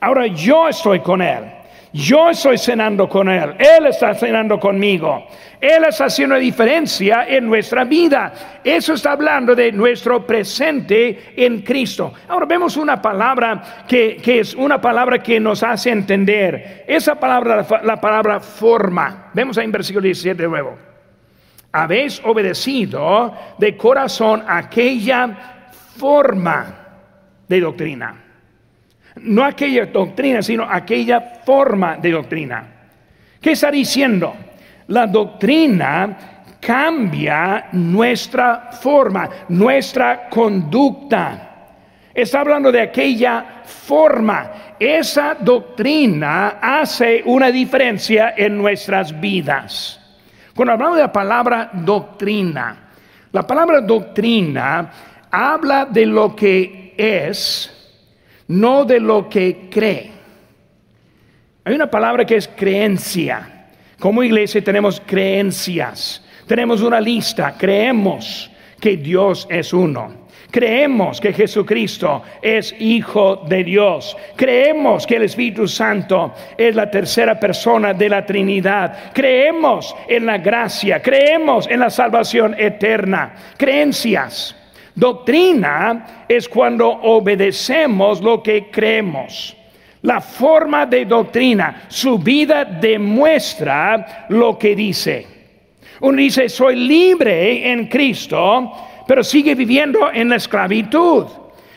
Ahora 0.00 0.26
yo 0.26 0.68
estoy 0.68 1.00
con 1.00 1.22
él. 1.22 1.59
Yo 1.92 2.30
estoy 2.30 2.56
cenando 2.56 3.08
con 3.08 3.28
Él, 3.28 3.56
Él 3.58 3.86
está 3.86 4.14
cenando 4.14 4.60
conmigo, 4.60 5.26
Él 5.60 5.84
está 5.88 6.04
haciendo 6.04 6.36
diferencia 6.36 7.26
en 7.26 7.46
nuestra 7.46 7.82
vida. 7.82 8.60
Eso 8.62 8.94
está 8.94 9.12
hablando 9.12 9.56
de 9.56 9.72
nuestro 9.72 10.24
presente 10.24 11.32
en 11.36 11.62
Cristo. 11.62 12.12
Ahora 12.28 12.46
vemos 12.46 12.76
una 12.76 13.02
palabra 13.02 13.84
que, 13.88 14.20
es 14.24 14.54
una 14.54 14.80
palabra 14.80 15.20
que 15.20 15.40
nos 15.40 15.64
hace 15.64 15.90
entender. 15.90 16.84
Esa 16.86 17.18
palabra, 17.18 17.66
la 17.82 18.00
palabra 18.00 18.38
forma. 18.38 19.30
Vemos 19.34 19.58
ahí 19.58 19.64
en 19.64 19.72
versículo 19.72 20.04
17 20.04 20.40
de 20.40 20.48
nuevo. 20.48 20.78
Habéis 21.72 22.20
obedecido 22.24 23.34
de 23.58 23.76
corazón 23.76 24.44
aquella 24.46 25.64
forma 25.96 26.86
de 27.48 27.60
doctrina 27.60 28.29
no 29.16 29.44
aquella 29.44 29.86
doctrina, 29.86 30.42
sino 30.42 30.64
aquella 30.64 31.20
forma 31.44 31.96
de 31.96 32.10
doctrina. 32.10 32.66
¿Qué 33.40 33.52
está 33.52 33.70
diciendo? 33.70 34.34
La 34.88 35.06
doctrina 35.06 36.16
cambia 36.60 37.68
nuestra 37.72 38.70
forma, 38.72 39.28
nuestra 39.48 40.28
conducta. 40.28 41.46
Está 42.12 42.40
hablando 42.40 42.70
de 42.70 42.82
aquella 42.82 43.62
forma. 43.64 44.50
Esa 44.78 45.36
doctrina 45.38 46.58
hace 46.60 47.22
una 47.24 47.50
diferencia 47.50 48.34
en 48.36 48.58
nuestras 48.58 49.18
vidas. 49.18 50.00
Cuando 50.54 50.72
hablamos 50.72 50.96
de 50.96 51.02
la 51.02 51.12
palabra 51.12 51.70
doctrina, 51.72 52.76
la 53.32 53.46
palabra 53.46 53.80
doctrina 53.80 54.90
habla 55.30 55.84
de 55.86 56.06
lo 56.06 56.34
que 56.34 56.94
es, 56.96 57.79
no 58.50 58.84
de 58.84 58.98
lo 58.98 59.28
que 59.28 59.68
cree. 59.70 60.10
Hay 61.64 61.74
una 61.74 61.88
palabra 61.88 62.24
que 62.24 62.36
es 62.36 62.48
creencia. 62.48 63.68
Como 63.98 64.24
iglesia 64.24 64.62
tenemos 64.62 65.00
creencias. 65.06 66.24
Tenemos 66.48 66.82
una 66.82 67.00
lista. 67.00 67.54
Creemos 67.56 68.50
que 68.80 68.96
Dios 68.96 69.46
es 69.48 69.72
uno. 69.72 70.28
Creemos 70.50 71.20
que 71.20 71.32
Jesucristo 71.32 72.24
es 72.42 72.74
Hijo 72.80 73.44
de 73.48 73.62
Dios. 73.62 74.16
Creemos 74.34 75.06
que 75.06 75.14
el 75.14 75.22
Espíritu 75.22 75.68
Santo 75.68 76.34
es 76.58 76.74
la 76.74 76.90
tercera 76.90 77.38
persona 77.38 77.94
de 77.94 78.08
la 78.08 78.26
Trinidad. 78.26 79.12
Creemos 79.12 79.94
en 80.08 80.26
la 80.26 80.38
gracia. 80.38 81.00
Creemos 81.00 81.68
en 81.68 81.78
la 81.78 81.90
salvación 81.90 82.56
eterna. 82.58 83.32
Creencias. 83.56 84.56
Doctrina 84.94 86.24
es 86.28 86.48
cuando 86.48 86.88
obedecemos 86.88 88.20
lo 88.20 88.42
que 88.42 88.70
creemos. 88.70 89.56
La 90.02 90.20
forma 90.20 90.86
de 90.86 91.04
doctrina, 91.04 91.82
su 91.88 92.18
vida 92.18 92.64
demuestra 92.64 94.26
lo 94.30 94.58
que 94.58 94.74
dice. 94.74 95.26
Uno 96.00 96.16
dice, 96.16 96.48
soy 96.48 96.76
libre 96.76 97.70
en 97.70 97.86
Cristo, 97.86 98.72
pero 99.06 99.22
sigue 99.22 99.54
viviendo 99.54 100.10
en 100.12 100.30
la 100.30 100.36
esclavitud. 100.36 101.26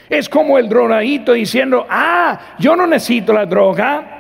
Es 0.10 0.30
como 0.30 0.58
el 0.58 0.70
drogadito 0.70 1.34
diciendo, 1.34 1.86
ah, 1.90 2.56
yo 2.60 2.76
no 2.76 2.88
necesito 2.88 3.34
la 3.34 3.46
droga 3.46 4.14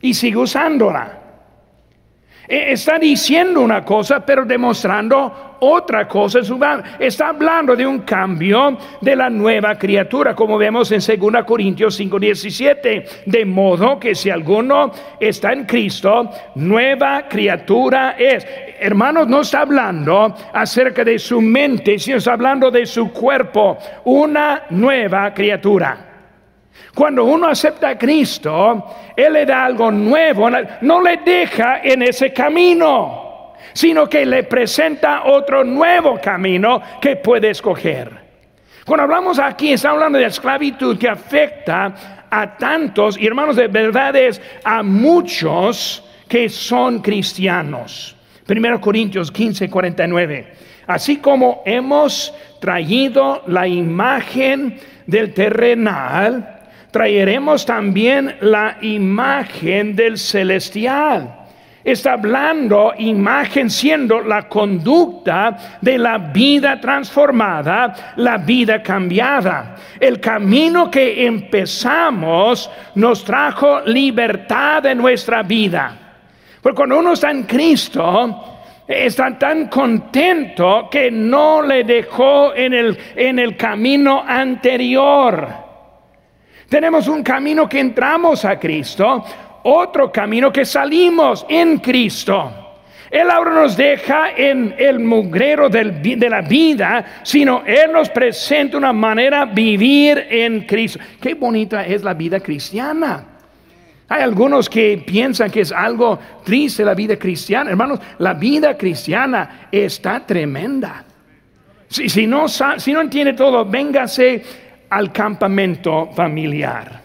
y 0.00 0.14
sigue 0.14 0.38
usándola. 0.38 1.21
E, 2.52 2.70
está 2.72 2.98
diciendo 2.98 3.62
una 3.62 3.82
cosa, 3.82 4.20
pero 4.20 4.44
demostrando 4.44 5.56
otra 5.60 6.06
cosa. 6.06 6.40
Está 6.98 7.28
hablando 7.28 7.74
de 7.74 7.86
un 7.86 8.00
cambio 8.00 8.76
de 9.00 9.16
la 9.16 9.30
nueva 9.30 9.78
criatura, 9.78 10.34
como 10.34 10.58
vemos 10.58 10.92
en 10.92 11.00
2 11.00 11.44
Corintios 11.46 11.98
5:17. 11.98 13.06
De 13.24 13.46
modo 13.46 13.98
que 13.98 14.14
si 14.14 14.28
alguno 14.28 14.92
está 15.18 15.54
en 15.54 15.64
Cristo, 15.64 16.28
nueva 16.56 17.26
criatura 17.26 18.16
es. 18.18 18.46
Hermanos, 18.78 19.28
no 19.28 19.40
está 19.40 19.60
hablando 19.60 20.34
acerca 20.52 21.04
de 21.04 21.18
su 21.18 21.40
mente, 21.40 21.98
sino 21.98 22.18
está 22.18 22.34
hablando 22.34 22.70
de 22.70 22.84
su 22.84 23.10
cuerpo, 23.14 23.78
una 24.04 24.64
nueva 24.68 25.32
criatura. 25.32 26.11
Cuando 26.94 27.24
uno 27.24 27.48
acepta 27.48 27.90
a 27.90 27.98
Cristo, 27.98 28.84
Él 29.16 29.32
le 29.32 29.46
da 29.46 29.64
algo 29.64 29.90
nuevo, 29.90 30.48
no 30.80 31.00
le 31.00 31.18
deja 31.18 31.80
en 31.82 32.02
ese 32.02 32.32
camino 32.32 33.22
sino 33.72 34.08
que 34.08 34.26
le 34.26 34.44
presenta 34.44 35.24
otro 35.24 35.64
nuevo 35.64 36.20
camino 36.20 36.82
que 37.00 37.16
puede 37.16 37.50
escoger. 37.50 38.10
Cuando 38.84 39.04
hablamos 39.04 39.38
aquí, 39.38 39.72
estamos 39.72 39.96
hablando 39.96 40.18
de 40.18 40.26
esclavitud 40.26 40.98
que 40.98 41.08
afecta 41.08 42.26
a 42.30 42.56
tantos, 42.56 43.18
y 43.18 43.26
hermanos, 43.26 43.56
de 43.56 43.68
verdad 43.68 44.16
es 44.16 44.40
a 44.64 44.82
muchos 44.82 46.04
que 46.28 46.48
son 46.48 47.00
cristianos. 47.00 48.16
1 48.48 48.80
Corintios 48.80 49.30
15, 49.30 49.70
49. 49.70 50.52
Así 50.86 51.18
como 51.18 51.62
hemos 51.64 52.34
traído 52.60 53.42
la 53.46 53.68
imagen 53.68 54.80
del 55.06 55.32
terrenal, 55.32 56.51
traeremos 56.92 57.66
también 57.66 58.36
la 58.40 58.76
imagen 58.82 59.96
del 59.96 60.18
celestial. 60.18 61.38
Está 61.82 62.12
hablando 62.12 62.92
imagen 62.96 63.68
siendo 63.68 64.20
la 64.20 64.48
conducta 64.48 65.78
de 65.80 65.98
la 65.98 66.16
vida 66.18 66.80
transformada, 66.80 68.14
la 68.16 68.38
vida 68.38 68.80
cambiada. 68.80 69.74
El 69.98 70.20
camino 70.20 70.88
que 70.88 71.26
empezamos 71.26 72.70
nos 72.94 73.24
trajo 73.24 73.80
libertad 73.80 74.86
en 74.86 74.98
nuestra 74.98 75.42
vida. 75.42 75.96
Porque 76.60 76.76
cuando 76.76 77.00
uno 77.00 77.14
está 77.14 77.32
en 77.32 77.42
Cristo, 77.42 78.60
está 78.86 79.36
tan 79.36 79.66
contento 79.66 80.88
que 80.88 81.10
no 81.10 81.62
le 81.62 81.82
dejó 81.82 82.54
en 82.54 82.74
el, 82.74 82.96
en 83.16 83.40
el 83.40 83.56
camino 83.56 84.22
anterior. 84.24 85.71
Tenemos 86.72 87.06
un 87.06 87.22
camino 87.22 87.68
que 87.68 87.80
entramos 87.80 88.46
a 88.46 88.58
Cristo, 88.58 89.22
otro 89.62 90.10
camino 90.10 90.50
que 90.50 90.64
salimos 90.64 91.44
en 91.46 91.76
Cristo. 91.80 92.50
Él 93.10 93.30
ahora 93.30 93.52
nos 93.52 93.76
deja 93.76 94.30
en 94.34 94.74
el 94.78 94.98
mugrero 94.98 95.68
de 95.68 96.30
la 96.30 96.40
vida, 96.40 97.20
sino 97.24 97.62
Él 97.66 97.92
nos 97.92 98.08
presenta 98.08 98.78
una 98.78 98.90
manera 98.90 99.44
de 99.44 99.52
vivir 99.52 100.26
en 100.30 100.62
Cristo. 100.62 100.98
Qué 101.20 101.34
bonita 101.34 101.84
es 101.84 102.02
la 102.02 102.14
vida 102.14 102.40
cristiana. 102.40 103.22
Hay 104.08 104.22
algunos 104.22 104.70
que 104.70 105.04
piensan 105.06 105.50
que 105.50 105.60
es 105.60 105.72
algo 105.72 106.18
triste 106.42 106.86
la 106.86 106.94
vida 106.94 107.18
cristiana. 107.18 107.68
Hermanos, 107.68 108.00
la 108.16 108.32
vida 108.32 108.78
cristiana 108.78 109.68
está 109.70 110.24
tremenda. 110.24 111.04
Si, 111.90 112.26
no 112.26 112.46
entiende 113.02 113.34
todo, 113.34 113.66
véngase 113.66 114.42
al 114.92 115.10
campamento 115.10 116.10
familiar. 116.14 117.00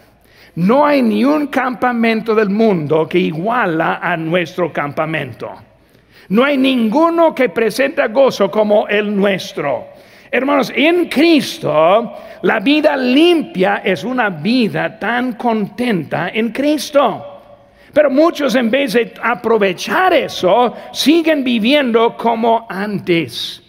No 0.56 0.84
hay 0.84 1.00
ni 1.00 1.24
un 1.24 1.46
campamento 1.46 2.34
del 2.34 2.50
mundo 2.50 3.08
que 3.08 3.18
iguala 3.18 3.98
a 4.02 4.14
nuestro 4.14 4.70
campamento. 4.70 5.50
No 6.28 6.44
hay 6.44 6.58
ninguno 6.58 7.34
que 7.34 7.48
presenta 7.48 8.08
gozo 8.08 8.50
como 8.50 8.86
el 8.88 9.16
nuestro. 9.16 9.86
Hermanos, 10.30 10.70
en 10.76 11.06
Cristo, 11.08 12.12
la 12.42 12.60
vida 12.60 12.94
limpia 12.94 13.80
es 13.82 14.04
una 14.04 14.28
vida 14.28 14.98
tan 14.98 15.32
contenta 15.32 16.28
en 16.28 16.50
Cristo. 16.50 17.24
Pero 17.94 18.10
muchos 18.10 18.54
en 18.54 18.70
vez 18.70 18.92
de 18.92 19.14
aprovechar 19.22 20.12
eso, 20.12 20.74
siguen 20.92 21.42
viviendo 21.42 22.14
como 22.18 22.66
antes 22.68 23.62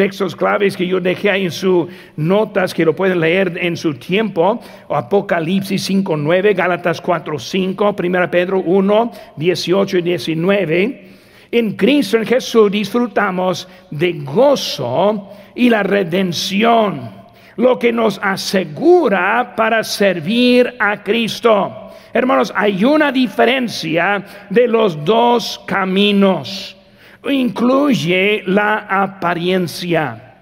textos 0.00 0.34
claves 0.34 0.78
que 0.78 0.86
yo 0.86 0.98
dejé 0.98 1.28
ahí 1.28 1.44
en 1.44 1.50
sus 1.50 1.86
notas, 2.16 2.72
que 2.72 2.86
lo 2.86 2.96
pueden 2.96 3.20
leer 3.20 3.58
en 3.60 3.76
su 3.76 3.92
tiempo. 3.92 4.58
Apocalipsis 4.88 5.90
5.9, 5.90 6.56
Gálatas 6.56 7.02
4.5, 7.02 7.94
1 8.02 8.30
Pedro 8.30 8.60
1, 8.60 9.12
18 9.36 9.98
y 9.98 10.02
19. 10.02 11.08
En 11.52 11.72
Cristo, 11.72 12.16
en 12.16 12.24
Jesús, 12.24 12.72
disfrutamos 12.72 13.68
de 13.90 14.12
gozo 14.24 15.28
y 15.54 15.68
la 15.68 15.82
redención, 15.82 17.10
lo 17.56 17.78
que 17.78 17.92
nos 17.92 18.18
asegura 18.22 19.52
para 19.54 19.84
servir 19.84 20.76
a 20.78 21.02
Cristo. 21.02 21.90
Hermanos, 22.14 22.54
hay 22.56 22.86
una 22.86 23.12
diferencia 23.12 24.24
de 24.48 24.66
los 24.66 25.04
dos 25.04 25.60
caminos 25.66 26.79
incluye 27.28 28.42
la 28.46 28.86
apariencia. 28.88 30.34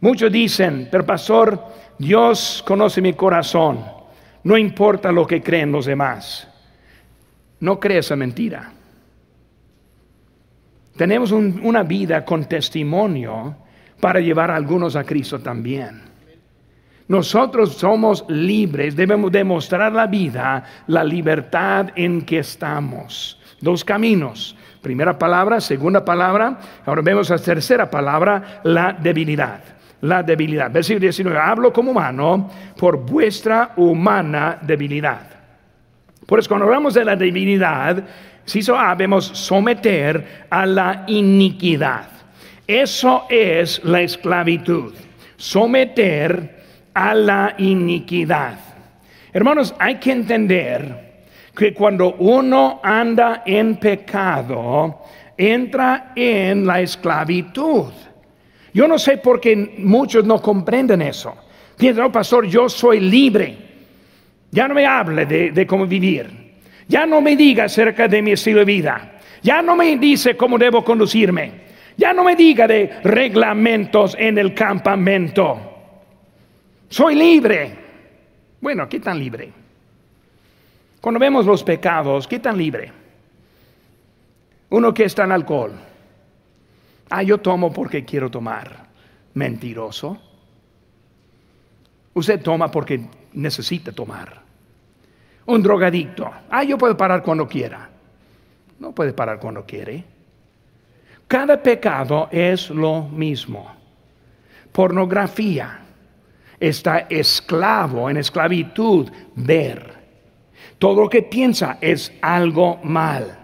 Muchos 0.00 0.30
dicen, 0.30 0.88
pero 0.90 1.04
pastor, 1.04 1.60
Dios 1.98 2.62
conoce 2.66 3.02
mi 3.02 3.12
corazón, 3.12 3.84
no 4.44 4.56
importa 4.56 5.12
lo 5.12 5.26
que 5.26 5.42
creen 5.42 5.72
los 5.72 5.86
demás. 5.86 6.46
No 7.60 7.78
cree 7.78 7.98
esa 7.98 8.16
mentira. 8.16 8.72
Tenemos 10.96 11.32
una 11.32 11.82
vida 11.82 12.24
con 12.24 12.44
testimonio 12.44 13.56
para 14.00 14.20
llevar 14.20 14.50
a 14.50 14.56
algunos 14.56 14.96
a 14.96 15.04
Cristo 15.04 15.38
también. 15.40 16.02
Nosotros 17.08 17.74
somos 17.74 18.24
libres, 18.28 18.94
debemos 18.94 19.32
demostrar 19.32 19.92
la 19.92 20.06
vida, 20.06 20.64
la 20.86 21.02
libertad 21.02 21.88
en 21.96 22.22
que 22.22 22.38
estamos. 22.38 23.38
Dos 23.60 23.84
caminos, 23.84 24.56
Primera 24.80 25.18
palabra, 25.18 25.60
segunda 25.60 26.04
palabra, 26.04 26.58
ahora 26.86 27.02
vemos 27.02 27.28
la 27.28 27.38
tercera 27.38 27.90
palabra, 27.90 28.60
la 28.64 28.92
debilidad. 28.92 29.60
La 30.02 30.22
debilidad. 30.22 30.70
Versículo 30.70 31.00
19, 31.00 31.38
hablo 31.38 31.72
como 31.72 31.90
humano 31.90 32.50
por 32.78 33.04
vuestra 33.04 33.72
humana 33.76 34.58
debilidad. 34.62 35.20
Por 36.24 36.38
eso 36.38 36.48
cuando 36.48 36.64
hablamos 36.64 36.94
de 36.94 37.04
la 37.04 37.16
debilidad, 37.16 38.02
si 38.46 38.62
sabemos 38.62 39.26
someter 39.26 40.46
a 40.48 40.64
la 40.64 41.04
iniquidad. 41.06 42.08
Eso 42.66 43.26
es 43.28 43.84
la 43.84 44.00
esclavitud. 44.00 44.94
Someter 45.36 46.64
a 46.94 47.14
la 47.14 47.54
iniquidad. 47.58 48.58
Hermanos, 49.32 49.74
hay 49.78 49.96
que 49.96 50.12
entender 50.12 51.09
que 51.54 51.74
cuando 51.74 52.14
uno 52.14 52.80
anda 52.82 53.42
en 53.44 53.76
pecado, 53.76 55.02
entra 55.36 56.12
en 56.14 56.66
la 56.66 56.80
esclavitud. 56.80 57.92
Yo 58.72 58.86
no 58.86 58.98
sé 58.98 59.18
por 59.18 59.40
qué 59.40 59.74
muchos 59.78 60.24
no 60.24 60.40
comprenden 60.40 61.02
eso. 61.02 61.34
Piensan, 61.76 62.04
no, 62.04 62.12
pastor, 62.12 62.46
yo 62.46 62.68
soy 62.68 63.00
libre. 63.00 63.56
Ya 64.50 64.68
no 64.68 64.74
me 64.74 64.86
hable 64.86 65.26
de, 65.26 65.50
de 65.50 65.66
cómo 65.66 65.86
vivir. 65.86 66.54
Ya 66.86 67.06
no 67.06 67.20
me 67.20 67.36
diga 67.36 67.64
acerca 67.64 68.06
de 68.06 68.20
mi 68.20 68.32
estilo 68.32 68.60
de 68.60 68.64
vida. 68.64 69.12
Ya 69.42 69.62
no 69.62 69.76
me 69.76 69.96
dice 69.96 70.36
cómo 70.36 70.58
debo 70.58 70.84
conducirme. 70.84 71.52
Ya 71.96 72.12
no 72.12 72.24
me 72.24 72.36
diga 72.36 72.66
de 72.66 73.00
reglamentos 73.02 74.16
en 74.18 74.38
el 74.38 74.54
campamento. 74.54 75.58
Soy 76.88 77.14
libre. 77.14 77.74
Bueno, 78.60 78.88
¿qué 78.88 79.00
tan 79.00 79.18
libre? 79.18 79.59
Cuando 81.00 81.18
vemos 81.18 81.46
los 81.46 81.64
pecados, 81.64 82.28
¿qué 82.28 82.38
tan 82.38 82.58
libre? 82.58 82.92
Uno 84.68 84.92
que 84.92 85.04
está 85.04 85.24
en 85.24 85.32
alcohol. 85.32 85.72
Ah, 87.08 87.22
yo 87.22 87.38
tomo 87.38 87.72
porque 87.72 88.04
quiero 88.04 88.30
tomar. 88.30 88.86
Mentiroso. 89.34 90.18
Usted 92.12 92.42
toma 92.42 92.70
porque 92.70 93.00
necesita 93.32 93.92
tomar. 93.92 94.42
Un 95.46 95.62
drogadicto. 95.62 96.30
Ah, 96.50 96.62
yo 96.64 96.76
puedo 96.76 96.96
parar 96.96 97.22
cuando 97.22 97.48
quiera. 97.48 97.88
No 98.78 98.92
puede 98.92 99.12
parar 99.12 99.40
cuando 99.40 99.64
quiere. 99.64 100.04
Cada 101.26 101.62
pecado 101.62 102.28
es 102.30 102.68
lo 102.70 103.04
mismo. 103.04 103.74
Pornografía. 104.70 105.78
Está 106.58 107.06
esclavo, 107.08 108.10
en 108.10 108.18
esclavitud, 108.18 109.10
ver 109.34 109.99
todo 110.80 111.02
lo 111.02 111.08
que 111.10 111.22
piensa 111.22 111.76
es 111.82 112.10
algo 112.22 112.80
mal. 112.82 113.38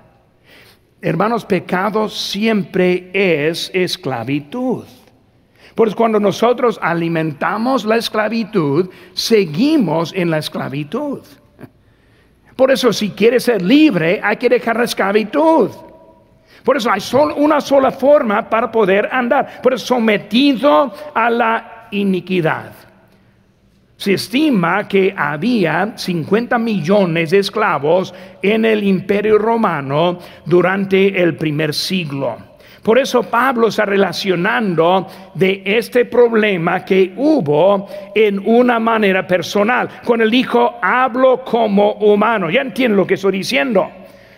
Hermanos, 1.02 1.44
pecado 1.44 2.08
siempre 2.08 3.10
es 3.12 3.70
esclavitud. 3.74 4.84
Por 5.74 5.88
eso 5.88 5.96
cuando 5.96 6.18
nosotros 6.18 6.78
alimentamos 6.80 7.84
la 7.84 7.96
esclavitud, 7.96 8.88
seguimos 9.12 10.14
en 10.14 10.30
la 10.30 10.38
esclavitud. 10.38 11.20
Por 12.56 12.70
eso 12.70 12.90
si 12.90 13.10
quieres 13.10 13.44
ser 13.44 13.60
libre, 13.60 14.18
hay 14.24 14.38
que 14.38 14.48
dejar 14.48 14.78
la 14.78 14.84
esclavitud. 14.84 15.70
Por 16.64 16.78
eso 16.78 16.90
hay 16.90 17.02
solo 17.02 17.36
una 17.36 17.60
sola 17.60 17.90
forma 17.90 18.48
para 18.48 18.72
poder 18.72 19.10
andar. 19.12 19.60
Por 19.60 19.74
eso 19.74 19.84
sometido 19.84 20.90
a 21.14 21.28
la 21.28 21.88
iniquidad. 21.90 22.85
Se 23.96 24.12
estima 24.12 24.86
que 24.86 25.14
había 25.16 25.94
50 25.96 26.58
millones 26.58 27.30
de 27.30 27.38
esclavos 27.38 28.12
en 28.42 28.64
el 28.64 28.84
imperio 28.84 29.38
romano 29.38 30.18
durante 30.44 31.22
el 31.22 31.34
primer 31.36 31.72
siglo. 31.72 32.36
Por 32.82 33.00
eso 33.00 33.24
Pablo 33.24 33.66
está 33.66 33.84
relacionando 33.84 35.08
de 35.34 35.62
este 35.64 36.04
problema 36.04 36.84
que 36.84 37.14
hubo 37.16 37.88
en 38.14 38.40
una 38.46 38.78
manera 38.78 39.26
personal. 39.26 39.88
Con 40.04 40.20
el 40.20 40.30
dijo, 40.30 40.78
hablo 40.80 41.42
como 41.42 41.94
humano. 41.94 42.48
Ya 42.48 42.60
entienden 42.60 42.96
lo 42.96 43.04
que 43.04 43.14
estoy 43.14 43.38
diciendo. 43.38 43.90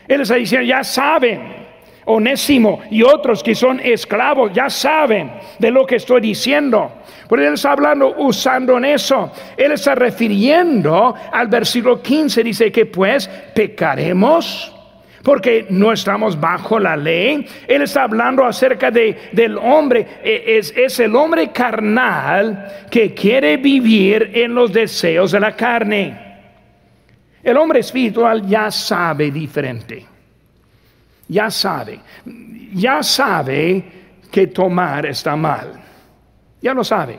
Él 0.07 0.23
está 0.23 0.37
diciendo, 0.37 0.67
ya 0.67 0.83
saben, 0.83 1.58
Onésimo 2.09 2.81
y 2.91 3.03
otros 3.03 3.43
que 3.43 3.55
son 3.55 3.81
esclavos 3.81 4.51
ya 4.53 4.71
saben 4.71 5.31
de 5.59 5.71
lo 5.71 5.87
que 5.87 5.97
estoy 5.97 6.21
diciendo. 6.21 6.93
Pero 7.29 7.47
él 7.47 7.55
está 7.55 7.73
hablando 7.73 8.15
usando 8.17 8.79
en 8.79 8.87
eso. 8.87 9.31
Él 9.57 9.73
está 9.73 9.95
refiriendo 9.95 11.15
al 11.31 11.49
versículo 11.49 12.03
15. 12.03 12.43
Dice 12.43 12.73
que 12.73 12.87
pues 12.87 13.29
pecaremos. 13.55 14.75
porque 15.23 15.67
no 15.69 15.93
estamos 15.93 16.41
bajo 16.41 16.79
la 16.79 16.97
ley. 16.97 17.47
Él 17.67 17.83
está 17.83 18.05
hablando 18.05 18.45
acerca 18.45 18.91
de, 18.91 19.29
del 19.33 19.59
hombre. 19.59 20.07
E, 20.25 20.57
es, 20.57 20.73
es 20.75 20.99
el 21.01 21.15
hombre 21.15 21.51
carnal 21.53 22.87
que 22.91 23.13
quiere 23.13 23.59
vivir 23.59 24.31
en 24.33 24.55
los 24.55 24.73
deseos 24.73 25.33
de 25.33 25.41
la 25.41 25.55
carne. 25.55 26.29
El 27.43 27.57
hombre 27.59 27.81
espiritual 27.81 28.47
ya 28.47 28.71
sabe 28.71 29.31
diferente. 29.31 30.07
Ya 31.29 31.51
sabe. 31.51 32.01
Ya 32.73 33.03
sabe 33.03 33.85
que 34.31 34.47
tomar 34.49 35.07
está 35.07 35.37
mal. 35.37 35.81
Ya 36.61 36.75
lo 36.75 36.83
sabe. 36.83 37.19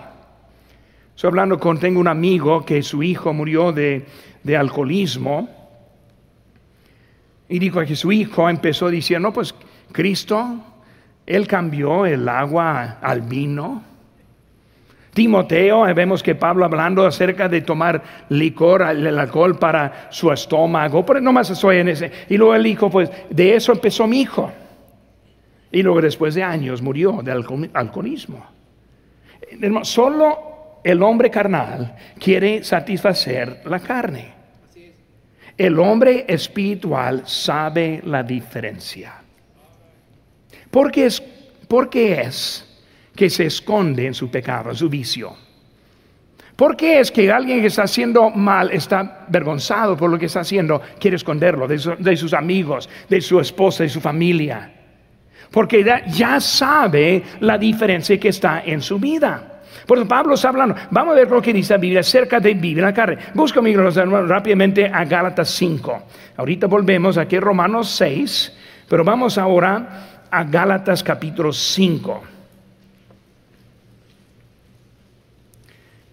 Estoy 1.15 1.29
hablando 1.29 1.59
con, 1.59 1.79
tengo 1.79 1.99
un 1.99 2.07
amigo 2.07 2.65
que 2.65 2.81
su 2.81 3.03
hijo 3.03 3.33
murió 3.33 3.71
de, 3.71 4.05
de 4.43 4.57
alcoholismo 4.57 5.49
y 7.47 7.59
dijo 7.59 7.83
que 7.83 7.95
su 7.95 8.11
hijo 8.11 8.49
empezó 8.49 8.89
diciendo, 8.89 9.29
no, 9.29 9.33
pues 9.33 9.53
Cristo, 9.91 10.63
Él 11.25 11.47
cambió 11.47 12.05
el 12.05 12.29
agua 12.29 12.99
al 13.01 13.21
vino. 13.21 13.83
Timoteo, 15.13 15.87
eh, 15.87 15.93
vemos 15.93 16.21
que 16.21 16.35
Pablo 16.35 16.65
hablando 16.65 17.05
acerca 17.05 17.49
de 17.49 17.61
tomar 17.61 18.01
licor, 18.29 18.83
el 18.83 19.17
alcohol 19.17 19.57
para 19.57 20.07
su 20.11 20.31
estómago, 20.31 21.05
pero 21.05 21.19
no 21.19 21.31
más 21.31 21.49
estoy 21.49 21.77
en. 21.77 21.89
Y 22.29 22.37
luego 22.37 22.55
él 22.55 22.63
dijo, 22.63 22.89
pues 22.89 23.09
de 23.29 23.55
eso 23.55 23.71
empezó 23.71 24.07
mi 24.07 24.21
hijo. 24.21 24.51
Y 25.71 25.83
luego 25.83 26.01
después 26.01 26.35
de 26.35 26.43
años 26.43 26.81
murió 26.81 27.21
de 27.23 27.31
alcoholismo. 27.73 28.45
Solo 29.83 30.79
el 30.83 31.01
hombre 31.03 31.29
carnal 31.29 31.95
quiere 32.19 32.63
satisfacer 32.63 33.61
la 33.65 33.79
carne. 33.79 34.33
El 35.57 35.77
hombre 35.79 36.25
espiritual 36.27 37.23
sabe 37.25 38.01
la 38.05 38.23
diferencia. 38.23 39.15
¿Por 40.71 40.91
qué 40.91 41.05
es, 41.05 41.21
es 41.93 42.68
que 43.19 43.29
se 43.29 43.47
esconde 43.47 44.07
en 44.07 44.13
su 44.13 44.31
pecado, 44.31 44.69
en 44.69 44.77
su 44.77 44.87
vicio? 44.87 45.35
¿Por 46.55 46.77
qué 46.77 47.01
es 47.01 47.11
que 47.11 47.29
alguien 47.29 47.59
que 47.59 47.67
está 47.67 47.83
haciendo 47.83 48.29
mal 48.29 48.71
está 48.71 49.25
avergonzado 49.27 49.97
por 49.97 50.09
lo 50.09 50.17
que 50.17 50.27
está 50.27 50.39
haciendo, 50.39 50.81
quiere 50.97 51.17
esconderlo 51.17 51.67
de, 51.67 52.15
sus 52.15 52.33
amigos, 52.33 52.89
de 53.09 53.19
su 53.19 53.41
esposa, 53.41 53.83
de 53.83 53.89
su 53.89 53.99
familia? 53.99 54.71
Porque 55.51 55.85
ya 56.07 56.39
sabe 56.39 57.21
la 57.41 57.57
diferencia 57.57 58.17
que 58.17 58.29
está 58.29 58.63
en 58.65 58.81
su 58.81 58.97
vida. 58.97 59.63
Por 59.85 59.97
eso 59.97 60.07
Pablo 60.07 60.35
está 60.35 60.47
hablando. 60.47 60.75
Vamos 60.89 61.11
a 61.11 61.15
ver 61.15 61.29
lo 61.29 61.41
que 61.41 61.51
dice 61.51 61.73
la 61.73 61.79
Biblia 61.79 61.99
acerca 61.99 62.39
de 62.39 62.53
vivir 62.53 62.81
la 62.81 62.93
carne. 62.93 63.17
Busca, 63.33 63.59
amigos, 63.59 63.95
rápidamente 64.29 64.85
a 64.85 65.03
Gálatas 65.03 65.49
5. 65.49 66.03
Ahorita 66.37 66.67
volvemos 66.67 67.17
aquí 67.17 67.35
a 67.35 67.41
Romanos 67.41 67.89
6, 67.89 68.57
pero 68.87 69.03
vamos 69.03 69.37
ahora 69.37 70.27
a 70.31 70.43
Gálatas 70.45 71.03
capítulo 71.03 71.51
5. 71.51 72.38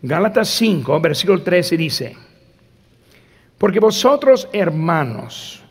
Gálatas 0.07 0.49
5, 0.49 1.01
versículo 1.01 1.43
13 1.43 1.77
dice, 1.77 2.17
porque 3.59 3.81
vosotros 3.81 4.49
hermanos, 4.53 5.63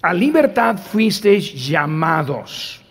a 0.00 0.14
libertad 0.14 0.78
fuisteis 0.78 1.68
llamados 1.68 2.82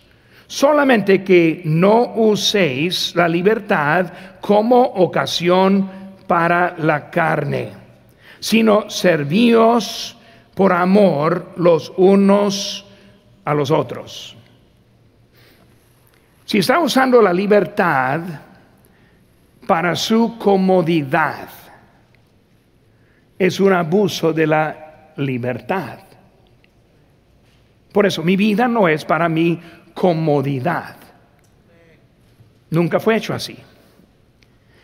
Solamente 0.47 1.23
que 1.23 1.61
no 1.65 2.13
uséis 2.15 3.15
la 3.15 3.27
libertad 3.27 4.13
como 4.39 4.79
ocasión 4.79 5.89
para 6.27 6.75
la 6.77 7.09
carne, 7.09 7.71
sino 8.39 8.89
servíos 8.89 10.15
por 10.53 10.71
amor 10.71 11.53
los 11.57 11.91
unos 11.97 12.85
a 13.43 13.53
los 13.53 13.71
otros. 13.71 14.35
Si 16.45 16.59
está 16.59 16.79
usando 16.79 17.21
la 17.21 17.33
libertad 17.33 18.21
para 19.67 19.95
su 19.95 20.37
comodidad, 20.37 21.49
es 23.37 23.59
un 23.59 23.73
abuso 23.73 24.31
de 24.31 24.47
la 24.47 25.13
libertad. 25.17 25.99
Por 27.91 28.05
eso 28.05 28.23
mi 28.23 28.35
vida 28.35 28.67
no 28.67 28.87
es 28.87 29.05
para 29.05 29.29
mí 29.29 29.59
comodidad. 29.93 30.97
Nunca 32.69 32.99
fue 32.99 33.15
hecho 33.17 33.33
así. 33.33 33.57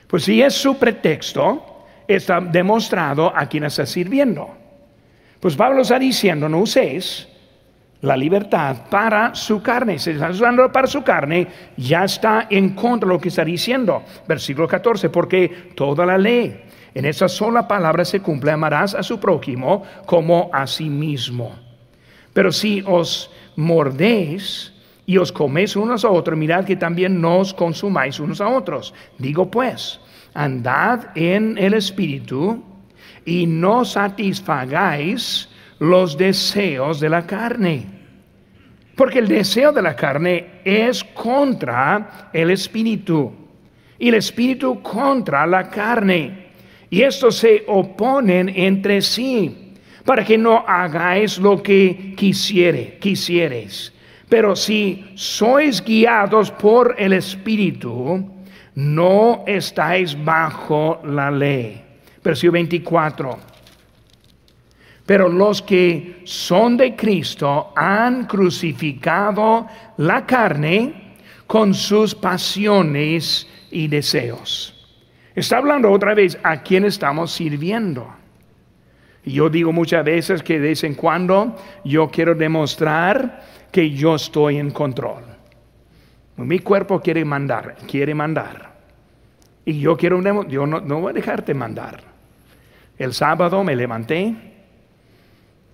Pues 0.07 0.23
si 0.23 0.41
es 0.41 0.53
su 0.53 0.77
pretexto, 0.77 1.85
está 2.07 2.41
demostrado 2.41 3.35
a 3.35 3.45
quien 3.47 3.65
está 3.65 3.85
sirviendo. 3.85 4.57
Pues 5.39 5.55
Pablo 5.55 5.81
está 5.81 5.97
diciendo, 5.97 6.47
no 6.47 6.59
uséis 6.59 7.27
la 8.01 8.17
libertad 8.17 8.89
para 8.89 9.35
su 9.35 9.61
carne. 9.61 9.99
Si 9.99 10.11
está 10.11 10.29
usando 10.29 10.71
para 10.71 10.87
su 10.87 11.03
carne, 11.03 11.47
ya 11.77 12.03
está 12.03 12.47
en 12.49 12.69
contra 12.69 13.07
de 13.07 13.13
lo 13.13 13.21
que 13.21 13.29
está 13.29 13.45
diciendo. 13.45 14.03
Versículo 14.27 14.67
14, 14.67 15.09
porque 15.09 15.71
toda 15.75 16.05
la 16.05 16.17
ley 16.17 16.61
en 16.93 17.05
esa 17.05 17.29
sola 17.29 17.67
palabra 17.67 18.03
se 18.03 18.19
cumple, 18.19 18.51
amarás 18.51 18.95
a 18.95 19.03
su 19.03 19.19
prójimo 19.19 19.83
como 20.05 20.49
a 20.51 20.67
sí 20.67 20.89
mismo. 20.89 21.55
Pero 22.33 22.51
si 22.51 22.83
os 22.85 23.29
mordéis 23.55 24.73
y 25.05 25.17
os 25.17 25.31
coméis 25.31 25.75
unos 25.75 26.03
a 26.05 26.09
otros, 26.09 26.37
mirad 26.37 26.65
que 26.65 26.75
también 26.75 27.21
nos 27.21 27.53
consumáis 27.53 28.19
unos 28.19 28.41
a 28.41 28.47
otros. 28.47 28.93
Digo 29.17 29.49
pues, 29.51 29.99
andad 30.33 31.09
en 31.15 31.57
el 31.57 31.73
Espíritu 31.73 32.63
y 33.25 33.45
no 33.45 33.85
satisfagáis 33.85 35.49
los 35.81 36.15
deseos 36.15 36.99
de 36.99 37.09
la 37.09 37.25
carne. 37.25 37.83
Porque 38.95 39.17
el 39.17 39.27
deseo 39.27 39.71
de 39.71 39.81
la 39.81 39.95
carne 39.95 40.61
es 40.63 41.03
contra 41.03 42.29
el 42.31 42.51
Espíritu 42.51 43.33
y 43.97 44.09
el 44.09 44.15
Espíritu 44.15 44.79
contra 44.83 45.47
la 45.47 45.69
carne. 45.69 46.49
Y 46.91 47.01
estos 47.01 47.37
se 47.37 47.63
oponen 47.67 48.49
entre 48.49 49.01
sí 49.01 49.73
para 50.05 50.23
que 50.23 50.37
no 50.37 50.63
hagáis 50.67 51.39
lo 51.39 51.63
que 51.63 52.13
quisiere, 52.15 52.99
quisieres. 52.99 53.91
Pero 54.29 54.55
si 54.55 55.11
sois 55.15 55.83
guiados 55.83 56.51
por 56.51 56.93
el 56.99 57.13
Espíritu, 57.13 58.29
no 58.75 59.43
estáis 59.47 60.15
bajo 60.23 61.01
la 61.05 61.31
ley. 61.31 61.81
Versículo 62.23 62.53
24. 62.53 63.50
Pero 65.05 65.27
los 65.27 65.61
que 65.61 66.21
son 66.25 66.77
de 66.77 66.95
Cristo 66.95 67.73
han 67.75 68.25
crucificado 68.25 69.67
la 69.97 70.25
carne 70.25 71.15
con 71.47 71.73
sus 71.73 72.15
pasiones 72.15 73.47
y 73.71 73.87
deseos. 73.87 74.77
Está 75.35 75.57
hablando 75.57 75.91
otra 75.91 76.13
vez 76.13 76.37
a 76.43 76.61
quién 76.61 76.85
estamos 76.85 77.31
sirviendo. 77.31 78.07
Yo 79.25 79.49
digo 79.49 79.71
muchas 79.71 80.03
veces 80.03 80.43
que 80.43 80.59
de 80.59 80.69
vez 80.69 80.83
en 80.83 80.95
cuando 80.95 81.55
yo 81.83 82.09
quiero 82.09 82.35
demostrar 82.35 83.43
que 83.71 83.91
yo 83.91 84.15
estoy 84.15 84.57
en 84.57 84.71
control. 84.71 85.23
Mi 86.37 86.59
cuerpo 86.59 86.99
quiere 87.01 87.23
mandar, 87.23 87.75
quiere 87.87 88.15
mandar. 88.15 88.71
Y 89.63 89.79
yo 89.79 89.95
quiero, 89.95 90.21
yo 90.47 90.65
no, 90.65 90.81
no 90.81 91.01
voy 91.01 91.11
a 91.11 91.13
dejarte 91.13 91.53
mandar. 91.53 92.01
El 92.97 93.13
sábado 93.13 93.63
me 93.63 93.75
levanté 93.75 94.50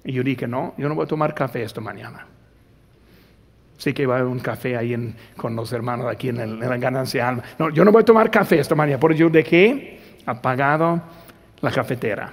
y 0.07 0.13
yo 0.13 0.23
dije, 0.23 0.47
no, 0.47 0.73
yo 0.77 0.89
no 0.89 0.95
voy 0.95 1.03
a 1.03 1.07
tomar 1.07 1.35
café 1.35 1.61
esta 1.61 1.81
mañana. 1.81 2.25
Sí 3.77 3.93
que 3.93 4.07
va 4.07 4.15
a 4.15 4.17
haber 4.19 4.31
un 4.31 4.39
café 4.39 4.75
ahí 4.75 5.13
con 5.35 5.55
los 5.55 5.71
hermanos 5.71 6.07
aquí 6.07 6.29
en, 6.29 6.59
la 6.59 6.77
ganancia 6.77 7.27
alma. 7.27 7.43
No, 7.59 7.69
yo 7.69 7.85
no 7.85 7.91
voy 7.91 8.01
a 8.01 8.05
tomar 8.05 8.31
café 8.31 8.59
esta 8.59 8.73
mañana, 8.73 8.99
porque 8.99 9.17
yo 9.17 9.29
dejé 9.29 9.99
apagado 10.25 10.99
la 11.61 11.69
cafetera. 11.71 12.31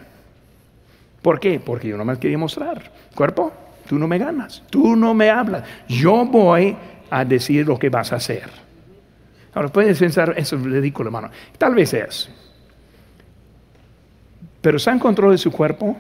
¿Por 1.20 1.38
qué? 1.38 1.60
Porque 1.60 1.88
yo 1.88 1.98
no 1.98 2.04
me 2.04 2.18
quería 2.18 2.38
mostrar. 2.38 2.90
Cuerpo, 3.14 3.52
Tú 3.87 3.98
no 3.98 4.08
me 4.08 4.18
ganas, 4.18 4.62
tú 4.70 4.96
no 4.96 5.12
me 5.12 5.30
hablas. 5.30 5.64
Yo 5.88 6.24
voy 6.24 6.74
a 7.10 7.24
decir 7.24 7.66
lo 7.66 7.78
que 7.78 7.90
vas 7.90 8.12
a 8.12 8.16
hacer. 8.16 8.48
Ahora 9.52 9.68
puedes 9.68 9.98
pensar, 9.98 10.34
eso 10.37 10.56
es 10.56 10.62
ridículo, 10.62 11.08
hermano. 11.08 11.30
Tal 11.58 11.74
vez 11.74 11.92
es. 11.92 12.30
Pero 14.60 14.78
¿está 14.78 14.92
en 14.92 14.98
control 14.98 15.32
de 15.32 15.38
su 15.38 15.52
cuerpo 15.52 15.96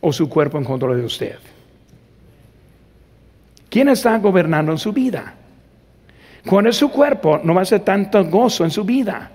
o 0.00 0.12
su 0.12 0.28
cuerpo 0.28 0.58
en 0.58 0.64
control 0.64 0.98
de 0.98 1.04
usted? 1.04 1.38
¿Quién 3.68 3.88
está 3.88 4.18
gobernando 4.18 4.72
en 4.72 4.78
su 4.78 4.92
vida? 4.92 5.34
Cuando 6.46 6.70
es 6.70 6.76
su 6.76 6.90
cuerpo, 6.90 7.40
no 7.42 7.54
va 7.54 7.62
a 7.62 7.64
ser 7.64 7.80
tanto 7.80 8.24
gozo 8.24 8.64
en 8.64 8.70
su 8.70 8.84
vida. 8.84 9.32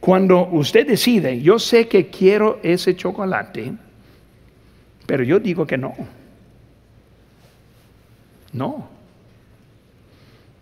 Cuando 0.00 0.48
usted 0.48 0.86
decide, 0.86 1.40
yo 1.40 1.58
sé 1.58 1.86
que 1.86 2.08
quiero 2.08 2.58
ese 2.62 2.96
chocolate, 2.96 3.72
pero 5.06 5.22
yo 5.22 5.38
digo 5.38 5.64
que 5.66 5.78
no. 5.78 5.94
No. 8.52 8.88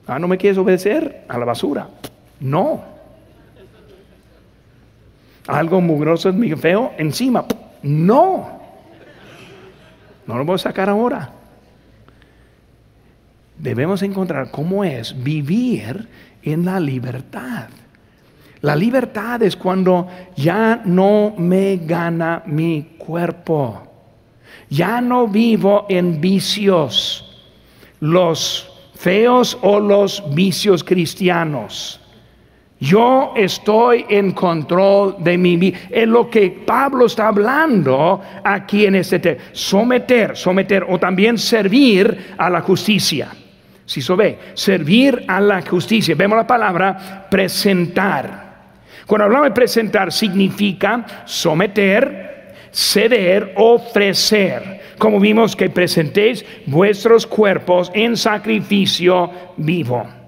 Ah, 0.07 0.19
¿no 0.19 0.29
me 0.29 0.37
quieres 0.37 0.59
obedecer? 0.59 1.25
A 1.29 1.39
la 1.39 1.47
basura. 1.47 1.89
No. 2.39 2.85
Algo 5.47 5.81
mugroso, 5.81 6.33
muy 6.33 6.55
feo, 6.57 6.93
encima. 6.99 7.47
No. 7.83 8.60
No 10.31 10.39
lo 10.39 10.45
voy 10.45 10.55
a 10.55 10.59
sacar 10.59 10.89
ahora. 10.89 11.29
debemos 13.59 14.01
encontrar 14.03 14.53
cómo 14.53 14.85
es 14.85 15.13
vivir 15.25 16.09
en 16.41 16.65
la 16.65 16.79
libertad. 16.79 17.69
La 18.61 18.77
libertad 18.77 19.43
es 19.43 19.57
cuando 19.57 20.07
ya 20.37 20.83
no 20.85 21.35
me 21.37 21.79
gana 21.79 22.45
mi 22.47 22.95
cuerpo. 22.97 23.83
Ya 24.69 25.01
no 25.01 25.27
vivo 25.27 25.87
en 25.89 26.21
vicios, 26.21 27.45
los 27.99 28.71
feos 28.95 29.59
o 29.63 29.81
los 29.81 30.23
vicios 30.33 30.85
cristianos. 30.85 32.00
Yo 32.81 33.35
estoy 33.37 34.07
en 34.09 34.33
control 34.33 35.17
de 35.19 35.37
mi 35.37 35.59
vida. 35.59 35.79
Es 35.91 36.09
lo 36.09 36.31
que 36.31 36.51
Pablo 36.51 37.07
está 37.07 37.29
hablando 37.29 38.23
aquí 38.43 38.87
en 38.87 38.95
este 38.95 39.19
texto. 39.19 39.51
Someter, 39.53 40.35
someter 40.35 40.87
o 40.89 40.99
también 40.99 41.37
servir 41.37 42.35
a 42.39 42.49
la 42.49 42.63
justicia. 42.63 43.29
Si 43.85 44.01
se 44.01 44.15
ve, 44.15 44.39
servir 44.55 45.25
a 45.29 45.43
la 45.43 45.61
justicia. 45.61 46.15
Vemos 46.15 46.39
la 46.39 46.47
palabra 46.47 47.27
presentar. 47.31 48.49
Cuando 49.07 49.25
hablamos 49.25 49.49
de 49.49 49.55
presentar 49.55 50.11
significa 50.11 51.05
someter, 51.27 52.55
ceder, 52.73 53.53
ofrecer. 53.57 54.81
Como 54.97 55.21
vimos 55.21 55.55
que 55.55 55.69
presentéis 55.69 56.47
vuestros 56.65 57.27
cuerpos 57.27 57.91
en 57.93 58.17
sacrificio 58.17 59.31
vivo. 59.59 60.20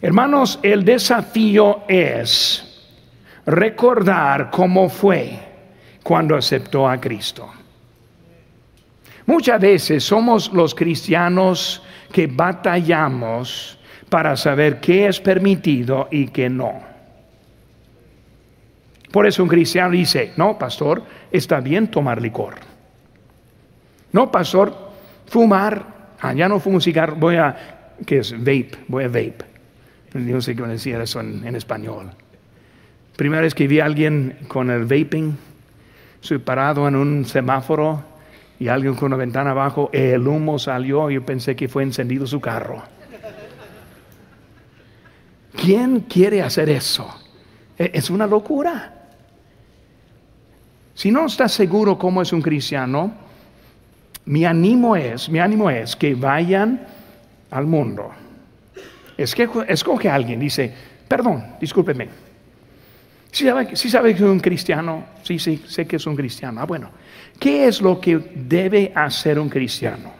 Hermanos, 0.00 0.60
el 0.62 0.84
desafío 0.84 1.82
es 1.88 2.64
recordar 3.46 4.50
cómo 4.50 4.88
fue 4.88 5.38
cuando 6.02 6.36
aceptó 6.36 6.88
a 6.88 7.00
Cristo. 7.00 7.50
Muchas 9.26 9.60
veces 9.60 10.04
somos 10.04 10.52
los 10.52 10.74
cristianos 10.74 11.82
que 12.12 12.28
batallamos 12.28 13.78
para 14.08 14.36
saber 14.36 14.80
qué 14.80 15.08
es 15.08 15.20
permitido 15.20 16.08
y 16.10 16.28
qué 16.28 16.48
no. 16.48 16.80
Por 19.10 19.26
eso 19.26 19.42
un 19.42 19.48
cristiano 19.48 19.90
dice, 19.90 20.32
no, 20.36 20.58
pastor, 20.58 21.02
está 21.30 21.60
bien 21.60 21.88
tomar 21.88 22.22
licor. 22.22 22.54
No, 24.12 24.30
pastor, 24.30 24.92
fumar, 25.26 25.84
ah, 26.20 26.32
ya 26.32 26.48
no 26.48 26.60
fumo 26.60 26.80
cigarro, 26.80 27.16
voy 27.16 27.36
a, 27.36 27.94
¿qué 28.06 28.18
es? 28.18 28.32
Vape, 28.32 28.70
voy 28.86 29.04
a 29.04 29.08
vape. 29.08 29.47
No 30.18 30.40
sé 30.40 30.56
cómo 30.56 30.68
decir 30.68 30.96
eso 30.96 31.20
en, 31.20 31.54
español. 31.54 32.10
Primera 33.16 33.42
vez 33.42 33.54
que 33.54 33.68
vi 33.68 33.80
a 33.80 33.84
alguien 33.84 34.38
con 34.48 34.70
el 34.70 34.84
vaping, 34.84 35.36
soy 36.20 36.38
parado 36.38 36.88
en 36.88 36.96
un 36.96 37.24
semáforo 37.24 38.02
y 38.58 38.68
alguien 38.68 38.94
con 38.94 39.06
una 39.06 39.16
ventana 39.16 39.50
abajo, 39.50 39.90
el 39.92 40.26
humo 40.26 40.58
salió 40.58 41.10
y 41.10 41.14
yo 41.14 41.24
pensé 41.24 41.54
que 41.54 41.68
fue 41.68 41.82
encendido 41.82 42.26
su 42.26 42.40
carro. 42.40 42.82
¿Quién 45.54 46.00
quiere 46.00 46.42
hacer 46.42 46.68
eso? 46.68 47.08
E, 47.76 47.90
es 47.94 48.10
una 48.10 48.26
locura. 48.26 48.94
Si 50.94 51.10
no 51.10 51.26
estás 51.26 51.52
seguro 51.52 51.98
cómo 51.98 52.22
es 52.22 52.32
un 52.32 52.42
cristiano, 52.42 53.12
mi 54.26 54.44
ánimo 54.44 54.96
es, 54.96 55.28
mi 55.28 55.38
ánimo 55.38 55.70
es 55.70 55.96
que 55.96 56.14
vayan 56.14 56.86
al 57.50 57.66
mundo 57.66 58.12
escoge 59.18 60.08
a 60.08 60.14
alguien, 60.14 60.38
dice, 60.38 60.72
perdón, 61.08 61.56
discúlpeme. 61.60 62.08
Si 63.30 63.90
sabe 63.90 64.14
que 64.14 64.22
es 64.24 64.28
un 64.28 64.40
cristiano, 64.40 65.04
sí, 65.22 65.38
sí, 65.38 65.62
sé 65.66 65.86
que 65.86 65.96
es 65.96 66.06
un 66.06 66.16
cristiano. 66.16 66.60
Ah, 66.60 66.64
bueno, 66.64 66.90
¿qué 67.38 67.66
es 67.66 67.82
lo 67.82 68.00
que 68.00 68.18
debe 68.34 68.92
hacer 68.94 69.38
un 69.38 69.48
cristiano? 69.48 70.12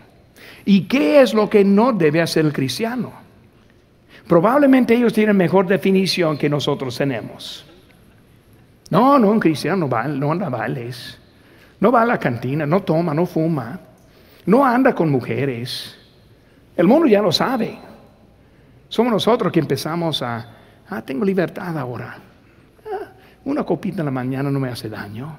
¿Y 0.64 0.82
qué 0.82 1.22
es 1.22 1.32
lo 1.32 1.48
que 1.48 1.64
no 1.64 1.92
debe 1.92 2.20
hacer 2.20 2.44
el 2.44 2.52
cristiano? 2.52 3.12
Probablemente 4.26 4.94
ellos 4.94 5.14
tienen 5.14 5.36
mejor 5.36 5.66
definición 5.66 6.36
que 6.36 6.50
nosotros 6.50 6.96
tenemos. 6.98 7.64
No, 8.90 9.18
no, 9.18 9.30
un 9.30 9.40
cristiano 9.40 9.78
no, 9.78 9.88
va, 9.88 10.04
no 10.04 10.32
anda 10.32 10.46
a 10.46 10.50
bailes, 10.50 11.18
no 11.80 11.90
va 11.90 12.02
a 12.02 12.06
la 12.06 12.18
cantina, 12.18 12.66
no 12.66 12.82
toma, 12.82 13.14
no 13.14 13.24
fuma, 13.24 13.80
no 14.44 14.64
anda 14.64 14.94
con 14.94 15.10
mujeres. 15.10 15.96
El 16.76 16.86
mundo 16.86 17.06
ya 17.06 17.22
lo 17.22 17.32
sabe. 17.32 17.87
Somos 18.88 19.12
nosotros 19.12 19.52
que 19.52 19.60
empezamos 19.60 20.22
a, 20.22 20.46
ah, 20.88 21.02
tengo 21.02 21.24
libertad 21.24 21.76
ahora. 21.76 22.18
Ah, 22.86 23.10
una 23.44 23.64
copita 23.64 24.00
en 24.00 24.06
la 24.06 24.10
mañana 24.10 24.50
no 24.50 24.58
me 24.58 24.68
hace 24.68 24.88
daño. 24.88 25.38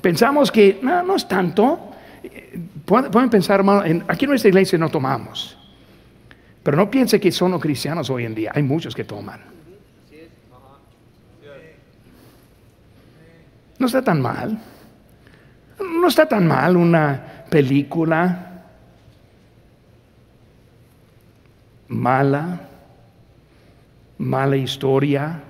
Pensamos 0.00 0.50
que 0.50 0.80
no, 0.82 1.02
no 1.02 1.16
es 1.16 1.26
tanto. 1.26 1.90
Pueden 2.84 3.30
pensar, 3.30 3.60
hermano, 3.60 4.04
aquí 4.08 4.24
en 4.24 4.30
nuestra 4.30 4.48
iglesia 4.48 4.78
no 4.78 4.88
tomamos. 4.88 5.56
Pero 6.62 6.76
no 6.76 6.90
piense 6.90 7.20
que 7.20 7.32
son 7.32 7.52
los 7.52 7.60
cristianos 7.60 8.08
hoy 8.10 8.24
en 8.24 8.34
día. 8.34 8.52
Hay 8.54 8.62
muchos 8.62 8.94
que 8.94 9.04
toman. 9.04 9.40
No 13.78 13.86
está 13.86 14.02
tan 14.02 14.20
mal. 14.20 14.58
No 15.80 16.06
está 16.06 16.26
tan 16.26 16.46
mal 16.46 16.76
una 16.76 17.44
película 17.50 18.51
mala, 21.92 22.60
mala 24.18 24.56
historia, 24.56 25.42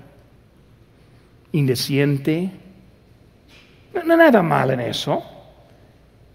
indeciente. 1.53 2.51
No, 3.95 4.01
hay 4.01 4.18
nada 4.18 4.43
mal 4.43 4.70
en 4.72 4.80
eso. 4.80 5.22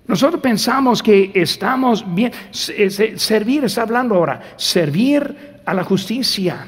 Nosotros 0.08 0.42
pensamos 0.42 1.04
que 1.04 1.32
estamos 1.34 2.06
bien. 2.16 2.32
Servir, 2.52 3.66
está 3.66 3.82
hablando 3.82 4.16
ahora, 4.16 4.42
servir 4.56 5.60
a 5.66 5.74
la 5.74 5.84
justicia. 5.84 6.66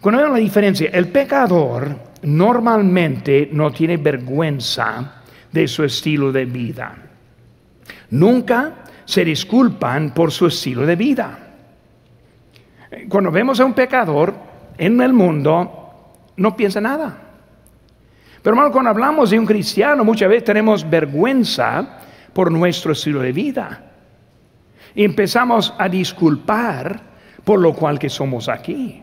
Cuando 0.00 0.20
vemos 0.20 0.38
la 0.38 0.42
diferencia, 0.42 0.90
el 0.92 1.08
pecador 1.08 1.96
normalmente 2.22 3.48
no 3.52 3.70
tiene 3.70 3.96
vergüenza 3.96 5.22
de 5.52 5.68
su 5.68 5.84
estilo 5.84 6.32
de 6.32 6.44
vida. 6.44 6.96
Nunca 8.10 8.84
se 9.08 9.24
disculpan 9.24 10.10
por 10.10 10.30
su 10.30 10.48
estilo 10.48 10.84
de 10.84 10.94
vida. 10.94 11.38
Cuando 13.08 13.30
vemos 13.30 13.58
a 13.58 13.64
un 13.64 13.72
pecador 13.72 14.34
en 14.76 15.00
el 15.00 15.14
mundo, 15.14 16.26
no 16.36 16.54
piensa 16.54 16.78
nada. 16.78 17.16
Pero 18.42 18.54
hermano, 18.54 18.70
cuando 18.70 18.90
hablamos 18.90 19.30
de 19.30 19.38
un 19.38 19.46
cristiano, 19.46 20.04
muchas 20.04 20.28
veces 20.28 20.44
tenemos 20.44 20.88
vergüenza 20.88 22.00
por 22.34 22.52
nuestro 22.52 22.92
estilo 22.92 23.20
de 23.20 23.32
vida. 23.32 23.82
Y 24.94 25.04
empezamos 25.04 25.72
a 25.78 25.88
disculpar 25.88 27.00
por 27.44 27.60
lo 27.60 27.72
cual 27.72 27.98
que 27.98 28.10
somos 28.10 28.46
aquí. 28.46 29.02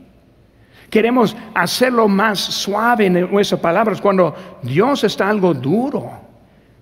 Queremos 0.88 1.36
hacerlo 1.56 2.08
más 2.08 2.40
suave 2.40 3.08
en 3.08 3.32
nuestras 3.32 3.60
palabras 3.60 4.00
cuando 4.00 4.36
Dios 4.62 5.04
está 5.04 5.28
algo 5.28 5.56
duro 5.56 6.12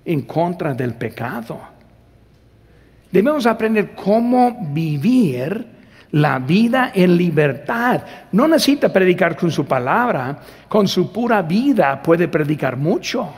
en 0.04 0.24
contra 0.24 0.74
del 0.74 0.96
pecado. 0.96 1.73
Debemos 3.14 3.46
aprender 3.46 3.92
cómo 3.92 4.70
vivir 4.72 5.68
la 6.14 6.40
vida 6.40 6.92
en 6.96 7.16
libertad. 7.16 8.02
No 8.32 8.48
necesita 8.48 8.92
predicar 8.92 9.38
con 9.38 9.52
su 9.52 9.68
palabra, 9.68 10.40
con 10.68 10.88
su 10.88 11.14
pura 11.14 11.44
vida 11.44 12.02
puede 12.02 12.28
predicar 12.28 12.76
mucho. 12.76 13.32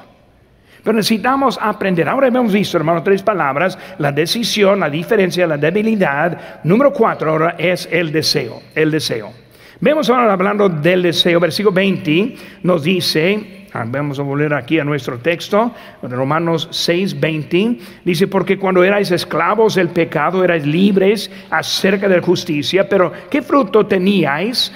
Pero 0.81 0.95
necesitamos 0.95 1.59
aprender. 1.61 2.07
Ahora 2.07 2.27
hemos 2.27 2.53
visto, 2.53 2.77
hermano, 2.77 3.03
tres 3.03 3.21
palabras. 3.21 3.77
La 3.97 4.13
decisión, 4.13 4.79
la 4.79 4.89
diferencia, 4.89 5.45
la 5.45 5.57
debilidad. 5.57 6.63
Número 6.63 6.93
cuatro 6.93 7.31
ahora 7.31 7.55
es 7.57 7.89
el 7.91 8.13
deseo. 8.13 8.61
El 8.73 8.91
deseo. 8.91 9.33
Vemos 9.81 10.09
ahora 10.09 10.31
hablando 10.31 10.69
del 10.69 11.01
deseo. 11.01 11.37
Versículo 11.41 11.73
20 11.73 12.37
nos 12.63 12.81
dice, 12.81 13.64
vamos 13.83 14.19
a 14.19 14.23
volver 14.23 14.53
aquí 14.53 14.79
a 14.79 14.83
nuestro 14.83 15.17
texto, 15.17 15.71
Romanos 16.01 16.67
6, 16.71 17.19
20. 17.19 17.77
Dice, 18.05 18.27
porque 18.27 18.57
cuando 18.57 18.83
erais 18.83 19.11
esclavos 19.11 19.75
del 19.75 19.89
pecado, 19.89 20.43
erais 20.43 20.65
libres 20.65 21.29
acerca 21.49 22.07
de 22.07 22.21
justicia, 22.21 22.87
pero 22.87 23.11
¿qué 23.29 23.41
fruto 23.41 23.85
teníais 23.85 24.71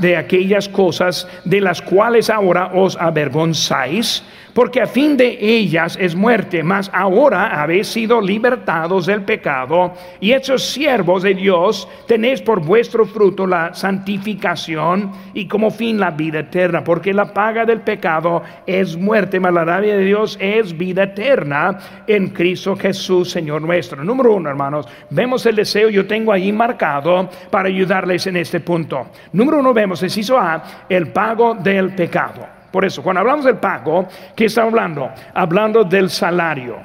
de 0.00 0.16
aquellas 0.16 0.68
cosas 0.68 1.26
de 1.44 1.60
las 1.60 1.80
cuales 1.80 2.28
ahora 2.28 2.70
os 2.74 2.96
avergonzáis? 2.96 4.22
porque 4.54 4.80
a 4.80 4.86
fin 4.86 5.16
de 5.16 5.38
ellas 5.40 5.96
es 6.00 6.14
muerte, 6.14 6.62
mas 6.62 6.90
ahora 6.92 7.60
habéis 7.62 7.88
sido 7.88 8.20
libertados 8.20 9.06
del 9.06 9.22
pecado 9.22 9.94
y 10.20 10.32
hechos 10.32 10.62
siervos 10.62 11.22
de 11.22 11.34
Dios, 11.34 11.88
tenéis 12.06 12.42
por 12.42 12.60
vuestro 12.60 13.06
fruto 13.06 13.46
la 13.46 13.74
santificación 13.74 15.10
y 15.34 15.46
como 15.46 15.70
fin 15.70 15.98
la 15.98 16.10
vida 16.10 16.40
eterna, 16.40 16.84
porque 16.84 17.14
la 17.14 17.32
paga 17.32 17.64
del 17.64 17.80
pecado 17.80 18.41
es 18.66 18.96
muerte, 18.96 19.40
mas 19.40 19.52
la 19.52 19.64
rabia 19.64 19.96
de 19.96 20.04
Dios 20.04 20.36
es 20.40 20.76
vida 20.76 21.04
eterna 21.04 21.78
en 22.06 22.28
Cristo 22.28 22.76
Jesús, 22.76 23.30
Señor 23.30 23.62
nuestro. 23.62 24.02
Número 24.04 24.34
uno, 24.34 24.50
hermanos, 24.50 24.86
vemos 25.10 25.44
el 25.46 25.56
deseo, 25.56 25.88
yo 25.88 26.06
tengo 26.06 26.32
ahí 26.32 26.52
marcado 26.52 27.28
para 27.50 27.68
ayudarles 27.68 28.26
en 28.26 28.36
este 28.36 28.60
punto. 28.60 29.08
Número 29.32 29.58
uno, 29.60 29.74
vemos, 29.74 30.02
hizo 30.02 30.38
A, 30.38 30.62
el 30.88 31.08
pago 31.08 31.54
del 31.54 31.94
pecado. 31.94 32.46
Por 32.70 32.84
eso, 32.84 33.02
cuando 33.02 33.20
hablamos 33.20 33.44
del 33.44 33.58
pago, 33.58 34.08
¿qué 34.34 34.46
está 34.46 34.62
hablando? 34.62 35.10
Hablando 35.34 35.84
del 35.84 36.08
salario. 36.08 36.76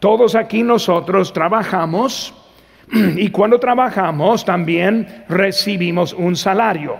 Todos 0.00 0.34
aquí 0.34 0.62
nosotros 0.62 1.32
trabajamos 1.32 2.34
y 2.92 3.30
cuando 3.30 3.58
trabajamos 3.58 4.44
también 4.44 5.24
recibimos 5.28 6.12
un 6.12 6.36
salario. 6.36 6.96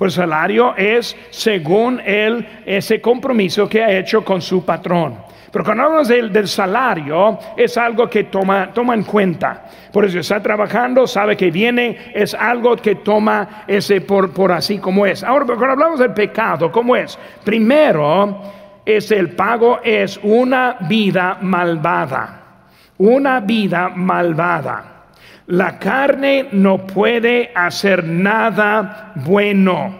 Pues 0.00 0.16
el 0.16 0.22
salario 0.22 0.74
es 0.78 1.14
según 1.28 2.00
él 2.02 2.62
ese 2.64 3.02
compromiso 3.02 3.68
que 3.68 3.84
ha 3.84 3.98
hecho 3.98 4.24
con 4.24 4.40
su 4.40 4.64
patrón. 4.64 5.18
Pero 5.52 5.62
cuando 5.62 5.82
hablamos 5.82 6.08
del, 6.08 6.48
salario, 6.48 7.38
es 7.54 7.76
algo 7.76 8.08
que 8.08 8.24
toma, 8.24 8.70
toma 8.72 8.94
en 8.94 9.02
cuenta. 9.02 9.66
Por 9.92 10.06
eso 10.06 10.20
está 10.20 10.40
trabajando, 10.40 11.06
sabe 11.06 11.36
que 11.36 11.50
viene, 11.50 12.12
es 12.14 12.32
algo 12.32 12.76
que 12.76 12.94
toma 12.94 13.64
ese 13.66 14.00
por, 14.00 14.32
por 14.32 14.52
así 14.52 14.78
como 14.78 15.04
es. 15.04 15.22
Ahora, 15.22 15.44
cuando 15.44 15.66
hablamos 15.66 16.00
del 16.00 16.14
pecado, 16.14 16.72
¿cómo 16.72 16.96
es? 16.96 17.18
Primero, 17.44 18.40
es 18.86 19.10
el 19.10 19.32
pago, 19.32 19.80
es 19.84 20.18
una 20.22 20.78
vida 20.88 21.36
malvada. 21.42 22.40
Una 22.96 23.40
vida 23.40 23.90
malvada. 23.94 24.99
La 25.50 25.78
carne 25.78 26.46
no 26.52 26.86
puede 26.86 27.50
hacer 27.54 28.04
nada 28.04 29.12
bueno. 29.16 29.98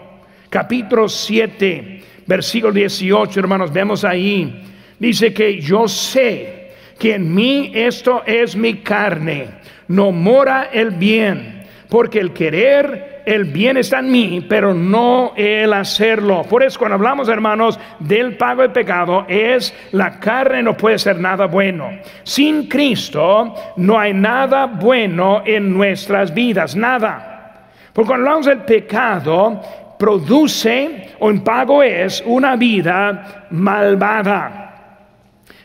Capítulo 0.49 1.07
7, 1.07 2.01
versículo 2.25 2.73
18, 2.73 3.39
hermanos, 3.39 3.71
vemos 3.71 4.03
ahí 4.03 4.63
dice 5.01 5.33
que 5.33 5.59
yo 5.59 5.87
sé 5.87 6.71
que 6.99 7.15
en 7.15 7.33
mí 7.33 7.71
esto 7.73 8.21
es 8.25 8.55
mi 8.55 8.75
carne, 8.75 9.47
no 9.87 10.11
mora 10.11 10.69
el 10.71 10.91
bien, 10.91 11.63
porque 11.89 12.19
el 12.19 12.31
querer, 12.31 13.10
el 13.25 13.45
bien 13.45 13.77
está 13.77 13.99
en 13.99 14.11
mí, 14.11 14.45
pero 14.47 14.73
no 14.73 15.33
el 15.35 15.73
hacerlo. 15.73 16.43
Por 16.49 16.63
eso 16.63 16.79
cuando 16.79 16.95
hablamos, 16.95 17.29
hermanos, 17.29 17.79
del 17.99 18.37
pago 18.37 18.61
de 18.61 18.69
pecado, 18.69 19.25
es 19.27 19.73
la 19.91 20.19
carne 20.19 20.63
no 20.63 20.75
puede 20.75 20.97
ser 20.99 21.19
nada 21.19 21.47
bueno. 21.47 21.89
Sin 22.23 22.67
Cristo 22.67 23.53
no 23.77 23.99
hay 23.99 24.13
nada 24.13 24.65
bueno 24.65 25.43
en 25.45 25.73
nuestras 25.73 26.33
vidas, 26.33 26.75
nada. 26.75 27.67
Porque 27.93 28.07
cuando 28.07 28.27
hablamos 28.27 28.45
del 28.45 28.59
pecado, 28.59 29.61
produce 29.99 31.11
o 31.19 31.29
en 31.29 31.43
pago 31.43 31.83
es 31.83 32.23
una 32.25 32.55
vida 32.55 33.47
malvada. 33.51 34.61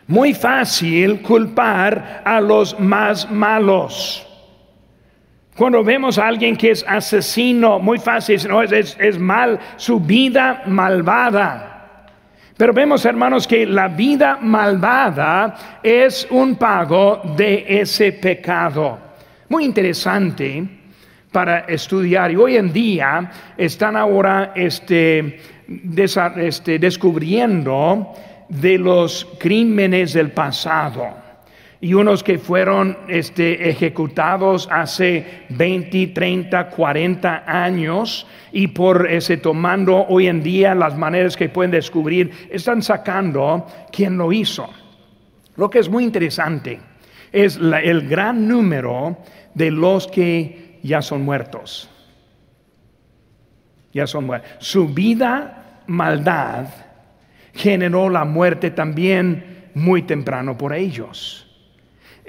Muy 0.08 0.34
fácil 0.34 1.22
culpar 1.22 2.22
a 2.24 2.40
los 2.40 2.78
más 2.78 3.30
malos. 3.30 4.25
Cuando 5.56 5.82
vemos 5.82 6.18
a 6.18 6.26
alguien 6.26 6.54
que 6.54 6.72
es 6.72 6.84
asesino, 6.86 7.78
muy 7.78 7.98
fácil, 7.98 8.38
no, 8.46 8.62
es, 8.62 9.18
mal, 9.18 9.58
su 9.76 9.98
vida 9.98 10.62
malvada. 10.66 12.04
Pero 12.58 12.74
vemos, 12.74 13.06
hermanos, 13.06 13.46
que 13.46 13.64
la 13.64 13.88
vida 13.88 14.38
malvada 14.40 15.80
es 15.82 16.26
un 16.30 16.56
pago 16.56 17.22
de 17.36 17.64
ese 17.68 18.12
pecado. 18.12 18.98
Muy 19.48 19.64
interesante 19.64 20.62
para 21.32 21.60
estudiar. 21.60 22.30
Y 22.32 22.36
hoy 22.36 22.56
en 22.56 22.70
día 22.70 23.30
están 23.56 23.96
ahora 23.96 24.52
este, 24.54 25.40
este 26.36 26.78
descubriendo 26.78 28.12
de 28.50 28.78
los 28.78 29.26
crímenes 29.38 30.12
del 30.12 30.32
pasado 30.32 31.25
y 31.80 31.94
unos 31.94 32.22
que 32.22 32.38
fueron 32.38 32.96
este, 33.08 33.68
ejecutados 33.68 34.68
hace 34.70 35.44
20, 35.50 36.08
30, 36.08 36.70
40 36.70 37.44
años 37.46 38.26
y 38.52 38.68
por 38.68 39.10
ese 39.10 39.36
tomando 39.36 40.06
hoy 40.08 40.26
en 40.28 40.42
día 40.42 40.74
las 40.74 40.96
maneras 40.96 41.36
que 41.36 41.48
pueden 41.48 41.70
descubrir, 41.70 42.30
están 42.50 42.82
sacando 42.82 43.66
quién 43.92 44.16
lo 44.16 44.32
hizo. 44.32 44.68
Lo 45.56 45.68
que 45.68 45.78
es 45.78 45.88
muy 45.88 46.04
interesante 46.04 46.80
es 47.32 47.56
el 47.56 48.08
gran 48.08 48.48
número 48.48 49.18
de 49.54 49.70
los 49.70 50.06
que 50.06 50.78
ya 50.82 51.02
son 51.02 51.22
muertos. 51.22 51.90
Ya 53.92 54.06
son 54.06 54.26
muertos. 54.26 54.50
Su 54.58 54.88
vida, 54.88 55.82
maldad, 55.86 56.66
generó 57.52 58.08
la 58.08 58.24
muerte 58.24 58.70
también 58.70 59.70
muy 59.74 60.02
temprano 60.02 60.56
por 60.56 60.74
ellos. 60.74 61.45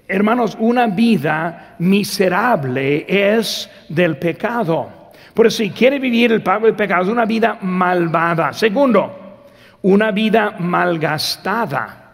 Hermanos, 0.07 0.55
una 0.59 0.87
vida 0.87 1.75
miserable 1.79 3.05
es 3.07 3.69
del 3.89 4.17
pecado. 4.17 5.11
Por 5.33 5.51
si 5.51 5.71
quiere 5.71 5.99
vivir 5.99 6.31
el 6.31 6.41
pago 6.41 6.65
del 6.65 6.75
pecado 6.75 7.03
es 7.03 7.09
una 7.09 7.25
vida 7.25 7.59
malvada. 7.61 8.53
Segundo, 8.53 9.43
una 9.81 10.11
vida 10.11 10.55
malgastada. 10.59 12.05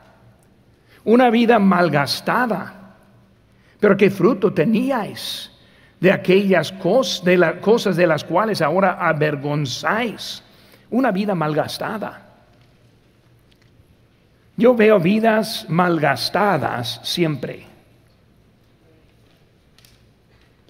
Una 1.04 1.30
vida 1.30 1.60
malgastada. 1.60 2.74
Pero 3.80 3.96
qué 3.96 4.10
fruto 4.10 4.52
teníais 4.52 5.52
de 6.00 6.12
aquellas 6.12 6.72
cosas 6.72 7.24
de, 7.24 7.38
las 7.38 7.56
cosas 7.56 7.96
de 7.96 8.08
las 8.08 8.24
cuales 8.24 8.62
ahora 8.62 8.98
avergonzáis. 9.00 10.44
Una 10.90 11.12
vida 11.12 11.36
malgastada. 11.36 12.22
Yo 14.58 14.76
veo 14.76 15.00
vidas 15.00 15.66
malgastadas 15.70 17.00
siempre. 17.04 17.73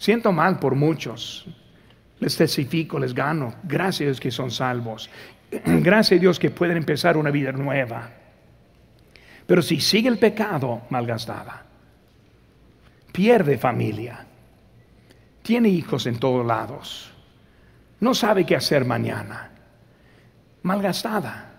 Siento 0.03 0.33
mal 0.33 0.59
por 0.59 0.75
muchos. 0.75 1.45
Les 2.19 2.35
testifico, 2.35 2.99
les 2.99 3.13
gano. 3.13 3.55
Gracias 3.63 4.01
a 4.01 4.03
Dios 4.07 4.19
que 4.19 4.31
son 4.31 4.51
salvos. 4.51 5.09
Gracias 5.65 6.17
a 6.17 6.21
Dios 6.21 6.39
que 6.39 6.51
pueden 6.51 6.75
empezar 6.75 7.15
una 7.15 7.31
vida 7.31 7.53
nueva. 7.53 8.09
Pero 9.47 9.61
si 9.61 9.79
sigue 9.79 10.09
el 10.09 10.19
pecado, 10.19 10.81
malgastada. 10.89 11.63
Pierde 13.13 13.57
familia. 13.57 14.25
Tiene 15.41 15.69
hijos 15.69 16.05
en 16.05 16.19
todos 16.19 16.45
lados. 16.45 17.09
No 18.01 18.13
sabe 18.13 18.45
qué 18.45 18.57
hacer 18.57 18.83
mañana. 18.83 19.51
Malgastada. 20.63 21.49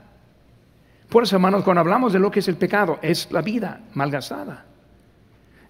Por 1.08 1.22
eso, 1.22 1.36
hermanos, 1.36 1.64
cuando 1.64 1.80
hablamos 1.80 2.12
de 2.12 2.18
lo 2.18 2.30
que 2.30 2.40
es 2.40 2.48
el 2.48 2.56
pecado, 2.56 2.98
es 3.00 3.32
la 3.32 3.40
vida 3.40 3.80
malgastada. 3.94 4.66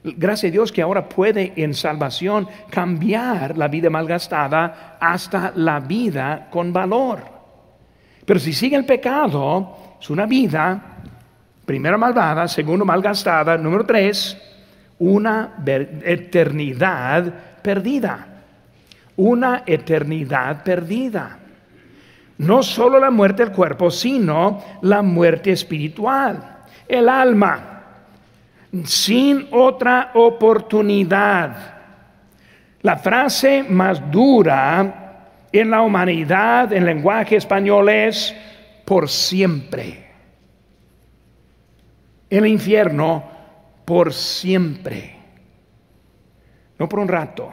Gracias 0.07 0.51
a 0.51 0.53
Dios 0.53 0.71
que 0.71 0.83
ahora 0.83 1.09
puede 1.09 1.55
en 1.57 1.73
salvación 1.73 2.47
cambiar 2.69 3.57
la 3.57 3.69
vida 3.69 3.89
malgastada 3.89 4.99
hasta 5.01 5.53
la 5.57 5.81
vida 5.81 6.49
con 6.51 6.75
valor. 6.75 7.23
Pero 8.27 8.39
si 8.39 8.53
sigue 8.53 8.77
el 8.77 8.85
pecado, 8.85 9.97
es 9.99 10.11
una 10.11 10.27
vida, 10.27 10.99
primero 11.65 11.99
malvada, 11.99 12.47
segundo 12.49 12.85
malgastada, 12.85 13.57
número 13.57 13.87
tres, 13.87 14.37
una 14.99 15.55
eternidad 16.05 17.25
perdida. 17.63 18.27
Una 19.17 19.63
eternidad 19.65 20.63
perdida. 20.63 21.39
No 22.37 22.63
solo 22.63 22.99
la 22.99 23.11
muerte 23.11 23.43
del 23.43 23.55
cuerpo, 23.55 23.91
sino 23.91 24.63
la 24.83 25.01
muerte 25.01 25.53
espiritual, 25.53 26.59
el 26.87 27.09
alma, 27.09 27.74
sin 28.85 29.49
otra 29.53 30.11
oportunidad. 30.15 31.75
La 32.83 32.97
frase 32.97 33.63
más 33.63 34.11
dura 34.11 35.31
en 35.53 35.71
la 35.71 35.83
humanidad, 35.83 36.73
en 36.73 36.85
lenguaje 36.85 37.37
español, 37.37 37.89
es 37.89 38.35
por 38.85 39.09
siempre. 39.09 40.05
El 42.29 42.47
infierno, 42.47 43.25
por 43.85 44.13
siempre. 44.13 45.17
No 46.79 46.89
por 46.89 46.99
un 46.99 47.09
rato, 47.09 47.53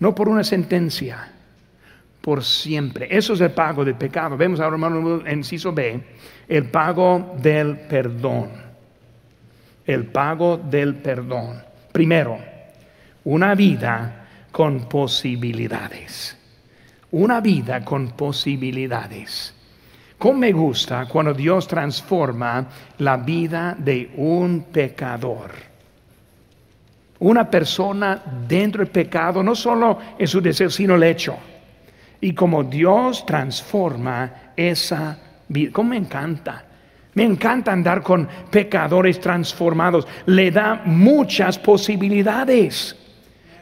no 0.00 0.14
por 0.14 0.28
una 0.28 0.42
sentencia 0.42 1.32
por 2.26 2.42
siempre. 2.42 3.06
Eso 3.08 3.34
es 3.34 3.40
el 3.40 3.52
pago 3.52 3.84
del 3.84 3.94
pecado. 3.94 4.36
Vemos 4.36 4.58
ahora, 4.58 4.74
hermano, 4.74 5.24
en 5.24 5.44
Ciso 5.44 5.72
B, 5.72 6.02
el 6.48 6.64
pago 6.70 7.36
del 7.40 7.78
perdón. 7.78 8.65
El 9.86 10.06
pago 10.06 10.56
del 10.56 10.96
perdón. 10.96 11.62
Primero, 11.92 12.38
una 13.24 13.54
vida 13.54 14.26
con 14.50 14.88
posibilidades. 14.88 16.36
Una 17.12 17.40
vida 17.40 17.84
con 17.84 18.10
posibilidades. 18.12 19.54
¿Cómo 20.18 20.38
me 20.40 20.52
gusta 20.52 21.06
cuando 21.06 21.32
Dios 21.34 21.68
transforma 21.68 22.66
la 22.98 23.16
vida 23.18 23.76
de 23.78 24.12
un 24.16 24.64
pecador? 24.72 25.50
Una 27.18 27.48
persona 27.50 28.22
dentro 28.46 28.82
del 28.82 28.90
pecado, 28.90 29.42
no 29.42 29.54
solo 29.54 29.98
en 30.18 30.26
su 30.26 30.40
deseo, 30.40 30.68
sino 30.68 30.96
el 30.96 31.02
hecho 31.04 31.36
y 32.20 32.34
como 32.34 32.64
Dios 32.64 33.24
transforma 33.26 34.52
esa 34.56 35.18
vida. 35.48 35.70
¿Cómo 35.72 35.90
me 35.90 35.96
encanta? 35.96 36.64
Me 37.16 37.24
encanta 37.24 37.72
andar 37.72 38.02
con 38.02 38.28
pecadores 38.50 39.18
transformados. 39.18 40.06
Le 40.26 40.50
da 40.50 40.82
muchas 40.84 41.58
posibilidades. 41.58 42.94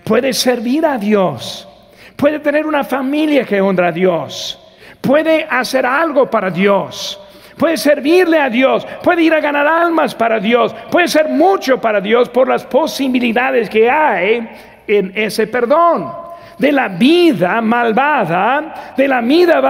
Puede 0.02 0.32
servir 0.32 0.84
a 0.84 0.98
Dios. 0.98 1.68
Puede 2.16 2.40
tener 2.40 2.66
una 2.66 2.82
familia 2.82 3.44
que 3.44 3.60
honra 3.60 3.88
a 3.88 3.92
Dios. 3.92 4.58
Puede 5.00 5.46
hacer 5.48 5.86
algo 5.86 6.28
para 6.28 6.50
Dios. 6.50 7.20
puede 7.56 7.76
servirle 7.76 8.40
a 8.40 8.50
Dios, 8.50 8.84
puede 9.04 9.22
ir 9.22 9.32
a 9.32 9.38
ganar 9.38 9.64
almas 9.64 10.12
para 10.12 10.40
Dios, 10.40 10.74
puede 10.90 11.06
ser 11.06 11.28
mucho 11.28 11.80
para 11.80 12.00
Dios 12.00 12.28
por 12.28 12.48
las 12.48 12.64
posibilidades 12.64 13.70
que 13.70 13.88
hay 13.88 14.50
en 14.88 15.12
ese 15.14 15.46
perdón 15.46 16.23
de 16.58 16.72
la 16.72 16.88
vida 16.88 17.60
malvada, 17.60 18.92
de 18.96 19.08
la 19.08 19.20
vida 19.20 19.60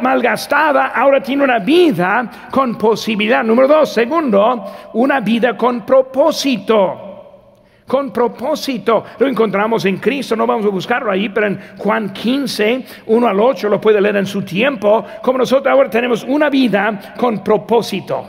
malgastada, 0.00 0.86
ahora 0.88 1.20
tiene 1.20 1.44
una 1.44 1.58
vida 1.58 2.48
con 2.50 2.76
posibilidad. 2.76 3.42
Número 3.44 3.68
dos, 3.68 3.92
segundo, 3.92 4.64
una 4.94 5.20
vida 5.20 5.56
con 5.56 5.84
propósito. 5.84 7.04
Con 7.86 8.12
propósito. 8.12 9.02
Lo 9.18 9.26
encontramos 9.26 9.84
en 9.86 9.96
Cristo, 9.96 10.36
no 10.36 10.46
vamos 10.46 10.66
a 10.66 10.68
buscarlo 10.68 11.10
ahí, 11.10 11.30
pero 11.30 11.46
en 11.46 11.58
Juan 11.78 12.12
15, 12.12 12.84
1 13.06 13.26
al 13.26 13.40
8, 13.40 13.68
lo 13.68 13.80
puede 13.80 14.00
leer 14.00 14.16
en 14.16 14.26
su 14.26 14.42
tiempo. 14.42 15.04
Como 15.22 15.38
nosotros 15.38 15.72
ahora 15.72 15.88
tenemos 15.88 16.22
una 16.24 16.50
vida 16.50 17.14
con 17.16 17.42
propósito. 17.42 18.26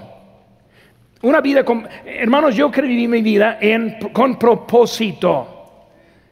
Una 1.22 1.42
vida 1.42 1.66
con, 1.66 1.86
hermanos, 2.06 2.56
yo 2.56 2.70
vivir 2.70 3.10
mi 3.10 3.22
vida 3.22 3.58
en, 3.60 3.98
con 4.14 4.40
propósito. 4.40 5.59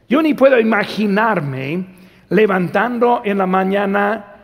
Yo 0.08 0.22
ni 0.22 0.34
puedo 0.34 0.58
imaginarme 0.58 1.84
levantando 2.30 3.22
en 3.24 3.38
la 3.38 3.46
mañana 3.46 4.34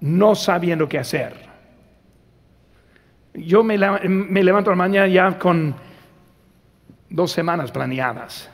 no 0.00 0.34
sabiendo 0.34 0.88
qué 0.88 0.98
hacer. 0.98 1.34
Yo 3.34 3.62
me, 3.64 3.76
levanto 3.78 4.70
la 4.70 4.76
mañana 4.76 5.08
ya 5.08 5.38
con 5.38 5.74
dos 7.08 7.32
semanas 7.32 7.72
planeadas. 7.72 8.50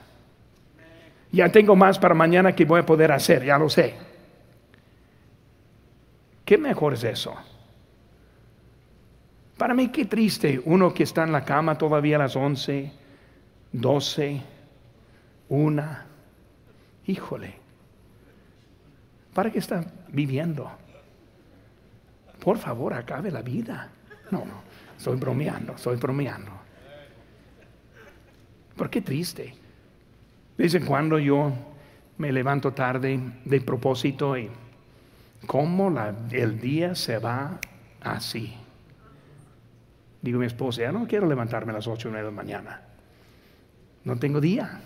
Ya 1.31 1.51
tengo 1.51 1.77
más 1.77 1.99
para 1.99 2.15
mañana 2.15 2.55
que 2.55 2.65
voy 2.65 2.81
a 2.81 2.87
poder 2.87 3.13
hacer, 3.13 3.45
ya 3.45 3.59
lo 3.59 3.69
sé. 3.69 3.95
¿Qué 6.45 6.57
mejor 6.57 6.95
es 6.95 7.05
eso? 7.05 7.35
Para 9.59 9.75
mí 9.75 9.89
qué 9.89 10.05
triste 10.07 10.61
uno 10.65 10.95
que 10.95 11.03
está 11.03 11.25
en 11.25 11.33
la 11.33 11.45
cama 11.45 11.77
todavía 11.77 12.17
a 12.17 12.21
las 12.21 12.37
11, 12.37 12.93
12, 13.73 14.41
1 15.49 16.06
híjole, 17.07 17.55
¿para 19.35 19.51
qué 19.51 19.59
está 19.59 19.85
viviendo? 20.09 20.71
Por 22.41 22.59
favor, 22.59 22.95
acabe 22.95 23.31
la 23.31 23.43
vida. 23.43 23.91
No, 24.31 24.39
no, 24.45 24.63
estoy 24.97 25.17
bromeando, 25.17 25.75
estoy 25.75 25.97
bromeando. 25.97 26.53
¿Por 28.77 28.91
qué 28.91 29.01
triste? 29.01 29.55
De 30.57 30.65
vez 30.65 30.75
en 30.75 30.85
cuando 30.85 31.19
yo 31.19 31.53
me 32.19 32.33
levanto 32.33 32.73
tarde 32.73 33.21
de 33.45 33.61
propósito 33.61 34.37
y 34.37 34.51
cómo 35.47 35.95
el 36.31 36.61
día 36.61 36.95
se 36.95 37.19
va 37.19 37.59
así. 38.01 38.55
Digo 40.23 40.41
mi 40.41 40.47
esposa, 40.47 40.83
ya 40.83 40.93
no 40.93 41.07
quiero 41.07 41.27
levantarme 41.27 41.73
a 41.73 41.77
las 41.77 41.87
ocho 41.87 42.09
o 42.09 42.11
nueve 42.11 42.27
de 42.27 42.33
la 42.33 42.37
mañana. 42.37 42.83
No 44.05 44.17
tengo 44.19 44.41
día. 44.41 44.81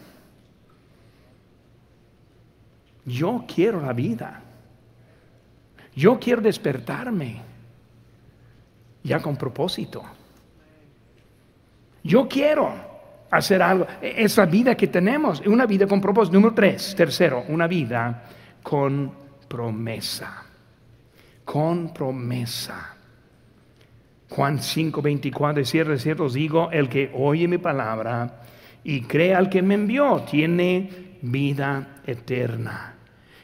Yo 3.10 3.44
quiero 3.52 3.80
la 3.80 3.92
vida. 3.92 4.40
Yo 5.94 6.18
quiero 6.18 6.40
despertarme 6.40 7.40
ya 9.02 9.20
con 9.20 9.36
propósito. 9.36 10.02
Yo 12.04 12.28
quiero 12.28 12.72
hacer 13.30 13.62
algo. 13.62 13.86
Esa 14.00 14.46
vida 14.46 14.76
que 14.76 14.86
tenemos, 14.86 15.40
una 15.46 15.66
vida 15.66 15.86
con 15.86 16.00
propósito. 16.00 16.34
Número 16.34 16.54
tres, 16.54 16.94
tercero, 16.94 17.44
una 17.48 17.66
vida 17.66 18.24
con 18.62 19.12
promesa. 19.48 20.44
Con 21.44 21.92
promesa. 21.92 22.96
Juan 24.28 24.60
5, 24.60 25.02
24, 25.02 25.62
es 25.62 25.68
cierto, 25.68 25.92
es 25.92 26.02
cierto, 26.02 26.24
os 26.24 26.34
digo, 26.34 26.70
el 26.70 26.88
que 26.88 27.10
oye 27.12 27.48
mi 27.48 27.58
palabra 27.58 28.42
y 28.84 29.00
cree 29.00 29.34
al 29.34 29.50
que 29.50 29.60
me 29.60 29.74
envió, 29.74 30.22
tiene 30.22 31.18
vida 31.20 31.96
eterna 32.06 32.99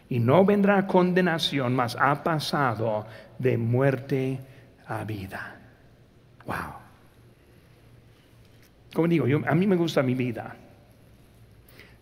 y 0.09 0.19
no 0.19 0.45
vendrá 0.45 0.87
condenación, 0.87 1.75
mas 1.75 1.97
ha 1.99 2.23
pasado 2.23 3.07
de 3.39 3.59
muerte 3.59 4.39
a 4.87 5.05
vida. 5.05 5.57
Wow. 6.47 6.55
Como 8.95 9.09
digo, 9.09 9.27
yo, 9.27 9.41
a 9.47 9.55
mí 9.55 9.67
me 9.67 9.77
gusta 9.77 10.03
mi 10.03 10.15
vida. 10.15 10.57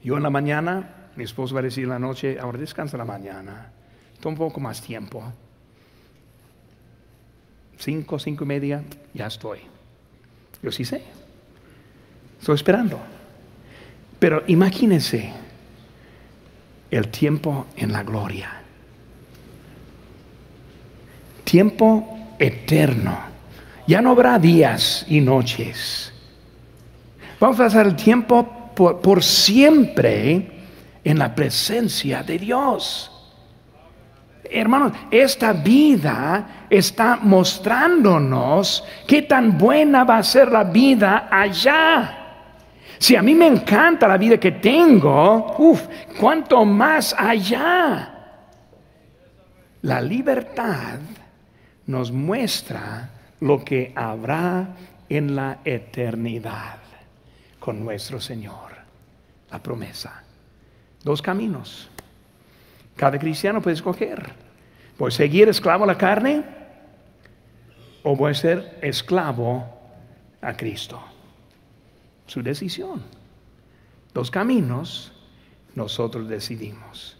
Yo 0.02 0.16
en 0.16 0.22
la 0.22 0.30
mañana, 0.30 1.08
mi 1.16 1.24
esposo 1.24 1.54
va 1.54 1.60
a 1.60 1.64
decir 1.64 1.84
en 1.84 1.90
la 1.90 1.98
noche, 1.98 2.38
ahora 2.38 2.58
descansa 2.58 2.96
la 2.98 3.06
mañana, 3.06 3.72
toma 4.20 4.34
un 4.34 4.38
poco 4.38 4.60
más 4.60 4.82
tiempo. 4.82 5.22
Cinco, 7.78 8.18
cinco 8.18 8.44
y 8.44 8.46
media, 8.46 8.82
ya 9.14 9.26
estoy. 9.26 9.60
Yo 10.62 10.70
sí 10.70 10.84
sé. 10.84 11.02
Estoy 12.38 12.54
esperando. 12.54 13.00
Pero 14.18 14.42
imagínense 14.46 15.32
el 16.90 17.08
tiempo 17.08 17.66
en 17.76 17.92
la 17.92 18.02
gloria. 18.02 18.50
Tiempo 21.44 22.34
eterno. 22.38 23.18
Ya 23.86 24.00
no 24.00 24.10
habrá 24.10 24.38
días 24.38 25.04
y 25.08 25.20
noches. 25.20 26.12
Vamos 27.38 27.60
a 27.60 27.64
pasar 27.64 27.86
el 27.86 27.96
tiempo 27.96 28.70
por, 28.74 29.22
siempre 29.22 30.50
en 31.04 31.18
la 31.18 31.34
presencia 31.34 32.22
de 32.22 32.38
Dios. 32.38 33.10
Hermanos, 34.50 34.92
esta 35.10 35.52
vida 35.52 36.66
está 36.70 37.18
mostrándonos 37.20 38.84
qué 39.06 39.22
tan 39.22 39.58
buena 39.58 40.04
va 40.04 40.18
a 40.18 40.22
ser 40.22 40.50
la 40.50 40.64
vida 40.64 41.28
allá. 41.30 42.23
Si 43.04 43.14
a 43.16 43.20
mí 43.20 43.34
me 43.34 43.46
encanta 43.46 44.08
la 44.08 44.16
vida 44.16 44.40
que 44.40 44.52
tengo, 44.52 45.56
uff, 45.58 45.82
cuánto 46.18 46.64
más 46.64 47.14
allá. 47.18 48.14
La 49.82 50.00
libertad 50.00 51.00
nos 51.86 52.10
muestra 52.10 53.10
lo 53.40 53.62
que 53.62 53.92
habrá 53.94 54.68
en 55.06 55.36
la 55.36 55.58
eternidad 55.66 56.78
con 57.60 57.84
nuestro 57.84 58.22
Señor. 58.22 58.72
La 59.50 59.62
promesa. 59.62 60.22
Dos 61.02 61.20
caminos. 61.20 61.90
Cada 62.96 63.18
cristiano 63.18 63.60
puede 63.60 63.74
escoger. 63.74 64.32
¿Voy 64.98 65.08
a 65.08 65.10
seguir 65.10 65.50
esclavo 65.50 65.84
a 65.84 65.88
la 65.88 65.98
carne? 65.98 66.42
¿O 68.02 68.16
voy 68.16 68.30
a 68.30 68.34
ser 68.34 68.78
esclavo 68.80 69.62
a 70.40 70.56
Cristo? 70.56 71.13
Su 72.26 72.42
decisión. 72.42 73.02
Dos 74.14 74.30
caminos, 74.30 75.12
nosotros 75.74 76.28
decidimos. 76.28 77.12